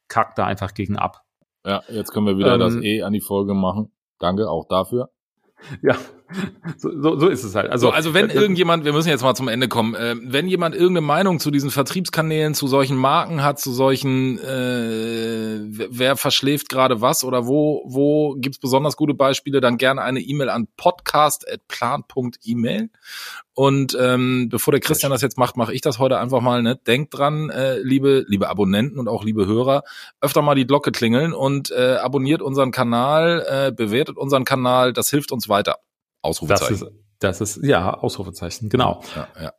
kackt 0.07 0.37
da 0.37 0.45
einfach 0.45 0.73
gegen 0.73 0.97
ab. 0.97 1.21
Ja, 1.65 1.83
jetzt 1.89 2.11
können 2.11 2.25
wir 2.25 2.37
wieder 2.37 2.53
Ähm, 2.53 2.59
das 2.59 2.75
E 2.75 3.03
an 3.03 3.13
die 3.13 3.21
Folge 3.21 3.53
machen. 3.53 3.91
Danke 4.19 4.49
auch 4.49 4.67
dafür. 4.67 5.09
Ja, 5.81 5.95
so, 6.77 7.01
so, 7.01 7.19
so 7.19 7.27
ist 7.27 7.43
es 7.43 7.55
halt. 7.55 7.71
Also, 7.71 7.87
so, 7.87 7.93
also 7.93 8.13
wenn 8.13 8.29
äh, 8.29 8.33
irgendjemand, 8.33 8.85
wir 8.85 8.93
müssen 8.93 9.09
jetzt 9.09 9.23
mal 9.23 9.33
zum 9.35 9.47
Ende 9.47 9.67
kommen, 9.67 9.95
äh, 9.95 10.15
wenn 10.21 10.47
jemand 10.47 10.75
irgendeine 10.75 11.01
Meinung 11.01 11.39
zu 11.39 11.49
diesen 11.51 11.71
Vertriebskanälen, 11.71 12.53
zu 12.53 12.67
solchen 12.67 12.97
Marken 12.97 13.43
hat, 13.43 13.59
zu 13.59 13.73
solchen, 13.73 14.37
äh, 14.39 15.59
wer 15.89 16.15
verschläft 16.17 16.69
gerade 16.69 17.01
was 17.01 17.23
oder 17.23 17.47
wo, 17.47 17.83
wo 17.85 18.35
gibt's 18.35 18.59
besonders 18.59 18.97
gute 18.97 19.13
Beispiele, 19.13 19.61
dann 19.61 19.77
gerne 19.77 20.01
eine 20.01 20.19
E-Mail 20.19 20.49
an 20.49 20.67
podcast.plan.email. 20.77 22.89
Und 23.53 23.97
ähm, 23.99 24.47
bevor 24.49 24.71
der 24.71 24.79
Christian 24.79 25.11
das 25.11 25.21
jetzt 25.21 25.37
macht, 25.37 25.57
mache 25.57 25.73
ich 25.73 25.81
das 25.81 25.99
heute 25.99 26.17
einfach 26.19 26.39
mal. 26.41 26.63
Ne? 26.63 26.77
Denkt 26.77 27.17
dran, 27.17 27.49
äh, 27.49 27.79
liebe, 27.79 28.23
liebe 28.27 28.47
Abonnenten 28.49 28.97
und 28.97 29.09
auch 29.09 29.25
liebe 29.25 29.45
Hörer, 29.45 29.83
öfter 30.21 30.41
mal 30.41 30.55
die 30.55 30.65
Glocke 30.65 30.91
klingeln 30.91 31.33
und 31.33 31.69
äh, 31.71 31.95
abonniert 31.95 32.41
unseren 32.41 32.71
Kanal, 32.71 33.45
äh, 33.47 33.71
bewertet 33.71 34.17
unseren 34.17 34.45
Kanal, 34.45 34.93
das 34.93 35.09
hilft 35.09 35.31
uns 35.31 35.49
weiter. 35.49 35.77
Ausrufezeichen. 36.21 36.79
Das 37.19 37.39
ist, 37.39 37.51
das 37.51 37.57
ist 37.57 37.65
ja, 37.65 37.93
Ausrufezeichen, 37.93 38.69
genau. 38.69 39.03
Ja, 39.15 39.27
ja. 39.39 39.53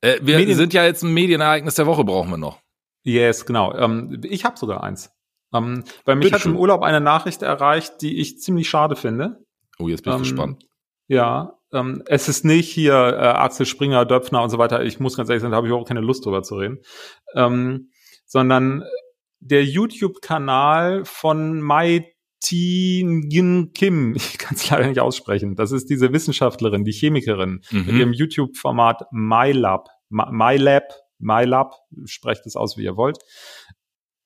Äh, 0.00 0.18
wir 0.22 0.38
Medien 0.38 0.56
sind 0.56 0.72
ja 0.72 0.84
jetzt 0.84 1.02
ein 1.02 1.12
Medienereignis 1.12 1.74
der 1.74 1.86
Woche, 1.86 2.04
brauchen 2.04 2.30
wir 2.30 2.36
noch. 2.36 2.60
Yes, 3.02 3.46
genau. 3.46 3.74
Ähm, 3.74 4.20
ich 4.24 4.44
habe 4.44 4.58
sogar 4.58 4.82
eins. 4.82 5.10
Ähm, 5.52 5.84
weil 6.04 6.16
mich 6.16 6.26
Bitte 6.26 6.34
hat 6.36 6.42
schön. 6.42 6.52
im 6.52 6.58
Urlaub 6.58 6.82
eine 6.82 7.00
Nachricht 7.00 7.42
erreicht, 7.42 8.02
die 8.02 8.18
ich 8.20 8.38
ziemlich 8.40 8.68
schade 8.68 8.96
finde. 8.96 9.44
Oh, 9.78 9.88
jetzt 9.88 10.02
bin 10.02 10.12
ich 10.12 10.18
ähm, 10.18 10.22
gespannt. 10.22 10.66
Ja, 11.06 11.58
ähm, 11.72 12.02
es 12.06 12.28
ist 12.28 12.44
nicht 12.44 12.70
hier 12.70 12.92
äh, 12.92 13.26
Axel 13.28 13.66
Springer, 13.66 14.04
Döpfner 14.04 14.42
und 14.42 14.50
so 14.50 14.58
weiter. 14.58 14.84
Ich 14.84 15.00
muss 15.00 15.16
ganz 15.16 15.28
ehrlich 15.28 15.42
sagen, 15.42 15.52
da 15.52 15.56
habe 15.56 15.66
ich 15.66 15.72
auch 15.72 15.86
keine 15.86 16.00
Lust 16.00 16.24
drüber 16.24 16.42
zu 16.42 16.56
reden. 16.56 16.78
Ähm, 17.34 17.90
sondern 18.26 18.84
der 19.40 19.64
YouTube-Kanal 19.64 21.04
von 21.04 21.60
Mai 21.62 22.14
Tin 22.40 23.72
Kim, 23.74 24.14
ich 24.16 24.38
kann 24.38 24.54
es 24.56 24.68
leider 24.70 24.86
nicht 24.86 25.00
aussprechen. 25.00 25.56
Das 25.56 25.72
ist 25.72 25.90
diese 25.90 26.12
Wissenschaftlerin, 26.12 26.84
die 26.84 26.92
Chemikerin 26.92 27.62
mhm. 27.70 27.86
mit 27.86 27.96
ihrem 27.96 28.12
YouTube-Format 28.12 29.06
MyLab, 29.12 29.88
MyLab, 30.10 30.94
MyLab, 31.18 31.74
sprecht 32.04 32.46
es 32.46 32.56
aus, 32.56 32.76
wie 32.76 32.84
ihr 32.84 32.96
wollt, 32.96 33.18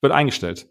wird 0.01 0.13
eingestellt. 0.13 0.67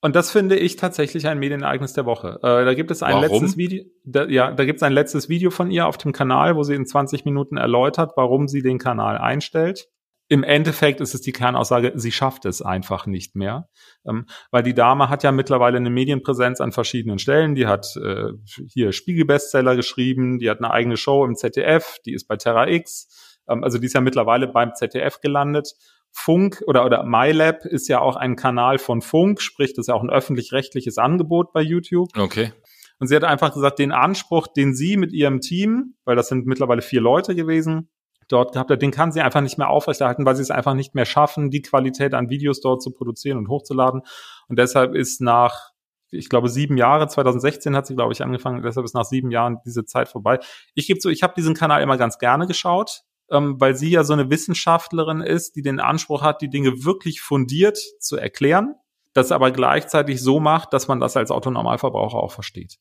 Und 0.00 0.14
das 0.14 0.30
finde 0.30 0.56
ich 0.56 0.76
tatsächlich 0.76 1.26
ein 1.26 1.38
Medienereignis 1.38 1.94
der 1.94 2.04
Woche. 2.04 2.38
Äh, 2.42 2.66
da 2.66 2.74
gibt 2.74 2.90
es 2.90 3.02
ein 3.02 3.14
warum? 3.14 3.30
letztes 3.30 3.56
Video, 3.56 3.84
da, 4.04 4.26
ja, 4.26 4.52
da 4.52 4.66
gibt 4.66 4.76
es 4.76 4.82
ein 4.82 4.92
letztes 4.92 5.30
Video 5.30 5.50
von 5.50 5.70
ihr 5.70 5.86
auf 5.86 5.96
dem 5.96 6.12
Kanal, 6.12 6.56
wo 6.56 6.62
sie 6.62 6.74
in 6.74 6.84
20 6.84 7.24
Minuten 7.24 7.56
erläutert, 7.56 8.12
warum 8.16 8.46
sie 8.46 8.60
den 8.60 8.78
Kanal 8.78 9.16
einstellt 9.16 9.88
im 10.28 10.42
Endeffekt 10.42 11.00
ist 11.00 11.14
es 11.14 11.20
die 11.20 11.32
Kernaussage, 11.32 11.92
sie 11.96 12.12
schafft 12.12 12.46
es 12.46 12.62
einfach 12.62 13.06
nicht 13.06 13.36
mehr. 13.36 13.68
Ähm, 14.06 14.26
weil 14.50 14.62
die 14.62 14.74
Dame 14.74 15.08
hat 15.08 15.22
ja 15.22 15.32
mittlerweile 15.32 15.76
eine 15.76 15.90
Medienpräsenz 15.90 16.60
an 16.60 16.72
verschiedenen 16.72 17.18
Stellen. 17.18 17.54
Die 17.54 17.66
hat 17.66 17.94
äh, 17.96 18.32
hier 18.68 18.92
Spiegelbestseller 18.92 19.76
geschrieben, 19.76 20.38
die 20.38 20.48
hat 20.48 20.58
eine 20.58 20.70
eigene 20.70 20.96
Show 20.96 21.24
im 21.24 21.36
ZDF, 21.36 21.98
die 22.06 22.14
ist 22.14 22.26
bei 22.26 22.36
Terra 22.36 22.68
X. 22.68 23.38
Ähm, 23.48 23.62
also 23.62 23.78
die 23.78 23.86
ist 23.86 23.94
ja 23.94 24.00
mittlerweile 24.00 24.48
beim 24.48 24.74
ZDF 24.74 25.20
gelandet. 25.20 25.74
Funk 26.10 26.62
oder, 26.66 26.86
oder 26.86 27.02
MyLab 27.04 27.64
ist 27.66 27.88
ja 27.88 28.00
auch 28.00 28.16
ein 28.16 28.36
Kanal 28.36 28.78
von 28.78 29.02
Funk, 29.02 29.42
sprich, 29.42 29.74
das 29.74 29.84
ist 29.84 29.88
ja 29.88 29.94
auch 29.94 30.02
ein 30.02 30.10
öffentlich-rechtliches 30.10 30.96
Angebot 30.96 31.52
bei 31.52 31.60
YouTube. 31.60 32.16
Okay. 32.16 32.52
Und 33.00 33.08
sie 33.08 33.16
hat 33.16 33.24
einfach 33.24 33.52
gesagt, 33.52 33.80
den 33.80 33.90
Anspruch, 33.90 34.46
den 34.46 34.74
sie 34.74 34.96
mit 34.96 35.12
ihrem 35.12 35.40
Team, 35.40 35.96
weil 36.04 36.14
das 36.14 36.28
sind 36.28 36.46
mittlerweile 36.46 36.82
vier 36.82 37.00
Leute 37.00 37.34
gewesen, 37.34 37.90
dort 38.28 38.52
gehabt 38.52 38.70
hat, 38.70 38.82
den 38.82 38.90
kann 38.90 39.12
sie 39.12 39.20
einfach 39.20 39.40
nicht 39.40 39.58
mehr 39.58 39.68
aufrechterhalten, 39.68 40.24
weil 40.26 40.36
sie 40.36 40.42
es 40.42 40.50
einfach 40.50 40.74
nicht 40.74 40.94
mehr 40.94 41.04
schaffen, 41.04 41.50
die 41.50 41.62
Qualität 41.62 42.14
an 42.14 42.30
Videos 42.30 42.60
dort 42.60 42.82
zu 42.82 42.90
produzieren 42.90 43.38
und 43.38 43.48
hochzuladen. 43.48 44.02
Und 44.48 44.58
deshalb 44.58 44.94
ist 44.94 45.20
nach, 45.20 45.70
ich 46.10 46.28
glaube, 46.28 46.48
sieben 46.48 46.76
Jahre, 46.76 47.08
2016 47.08 47.76
hat 47.76 47.86
sie, 47.86 47.94
glaube 47.94 48.12
ich, 48.12 48.22
angefangen, 48.22 48.62
deshalb 48.62 48.84
ist 48.84 48.94
nach 48.94 49.04
sieben 49.04 49.30
Jahren 49.30 49.58
diese 49.64 49.84
Zeit 49.84 50.08
vorbei. 50.08 50.38
Ich 50.74 50.86
gebe 50.86 51.00
so, 51.00 51.08
ich 51.08 51.22
habe 51.22 51.34
diesen 51.36 51.54
Kanal 51.54 51.82
immer 51.82 51.96
ganz 51.96 52.18
gerne 52.18 52.46
geschaut, 52.46 53.02
ähm, 53.30 53.60
weil 53.60 53.74
sie 53.74 53.90
ja 53.90 54.04
so 54.04 54.12
eine 54.12 54.30
Wissenschaftlerin 54.30 55.20
ist, 55.20 55.56
die 55.56 55.62
den 55.62 55.80
Anspruch 55.80 56.22
hat, 56.22 56.42
die 56.42 56.50
Dinge 56.50 56.84
wirklich 56.84 57.20
fundiert 57.20 57.78
zu 58.00 58.16
erklären, 58.16 58.74
das 59.12 59.32
aber 59.32 59.50
gleichzeitig 59.50 60.20
so 60.20 60.40
macht, 60.40 60.72
dass 60.72 60.88
man 60.88 61.00
das 61.00 61.16
als 61.16 61.30
Autonormalverbraucher 61.30 62.18
auch 62.18 62.32
versteht. 62.32 62.78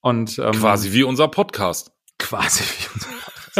Und 0.00 0.38
ähm, 0.38 0.52
quasi 0.52 0.92
wie 0.92 1.02
unser 1.02 1.28
Podcast. 1.28 1.92
Quasi 2.18 2.64
wie 2.64 2.88
unser 2.94 3.08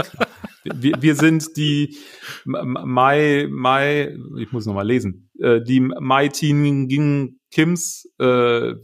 Podcast 0.05 0.27
wir, 0.75 0.95
wir 1.01 1.15
sind 1.15 1.57
die 1.57 1.97
Mai, 2.45 3.47
Mai, 3.51 4.17
ich 4.39 4.53
muss 4.53 4.67
nochmal 4.67 4.87
lesen, 4.87 5.31
äh, 5.39 5.61
die 5.61 5.81
Mai 5.81 6.29
Ging 6.29 7.39
Kims 7.51 8.09
äh, 8.19 8.75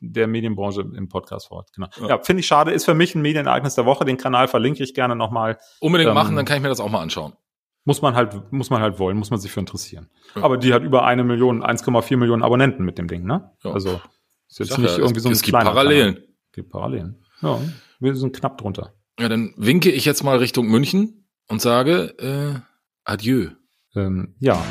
der 0.00 0.26
Medienbranche 0.26 0.80
im 0.80 1.08
Podcast 1.08 1.48
vor 1.48 1.58
Ort. 1.58 1.72
Genau. 1.74 1.88
Ja, 2.00 2.08
ja 2.08 2.18
finde 2.22 2.40
ich 2.40 2.46
schade, 2.46 2.70
ist 2.70 2.84
für 2.84 2.94
mich 2.94 3.14
ein 3.14 3.22
Medienereignis 3.22 3.74
der 3.74 3.86
Woche. 3.86 4.04
Den 4.04 4.16
Kanal 4.16 4.48
verlinke 4.48 4.82
ich 4.82 4.94
gerne 4.94 5.16
nochmal. 5.16 5.58
Unbedingt 5.80 6.08
ähm, 6.08 6.14
machen, 6.14 6.36
dann 6.36 6.44
kann 6.44 6.56
ich 6.56 6.62
mir 6.62 6.68
das 6.68 6.80
auch 6.80 6.90
mal 6.90 7.00
anschauen. 7.00 7.34
Muss 7.84 8.02
man 8.02 8.14
halt, 8.14 8.52
muss 8.52 8.70
man 8.70 8.82
halt 8.82 8.98
wollen, 8.98 9.16
muss 9.16 9.30
man 9.30 9.40
sich 9.40 9.50
für 9.50 9.60
interessieren. 9.60 10.08
Ja. 10.36 10.42
Aber 10.42 10.58
die 10.58 10.74
hat 10.74 10.82
über 10.82 11.04
eine 11.04 11.24
Million, 11.24 11.64
1,4 11.64 12.16
Millionen 12.16 12.42
Abonnenten 12.42 12.84
mit 12.84 12.98
dem 12.98 13.08
Ding, 13.08 13.24
ne? 13.24 13.50
Ja. 13.64 13.72
Also 13.72 14.00
ist 14.48 14.58
jetzt 14.58 14.78
nicht 14.78 14.90
ja, 14.90 14.98
irgendwie 14.98 15.20
so 15.20 15.28
ein 15.28 15.32
Es 15.32 15.42
gibt 15.42 15.56
Parallelen. 15.56 16.14
Kanal. 16.14 16.28
Es 16.46 16.52
gibt 16.52 16.70
Parallelen. 16.70 17.24
Ja, 17.40 17.60
wir 18.00 18.14
sind 18.14 18.36
knapp 18.36 18.58
drunter. 18.58 18.94
Ja, 19.18 19.28
dann 19.28 19.54
winke 19.56 19.90
ich 19.90 20.04
jetzt 20.04 20.22
mal 20.22 20.38
Richtung 20.38 20.68
München 20.68 21.17
und 21.48 21.60
sage 21.60 22.14
äh, 22.18 22.60
Adieu. 23.04 23.50
Ähm, 23.94 24.34
ja. 24.38 24.62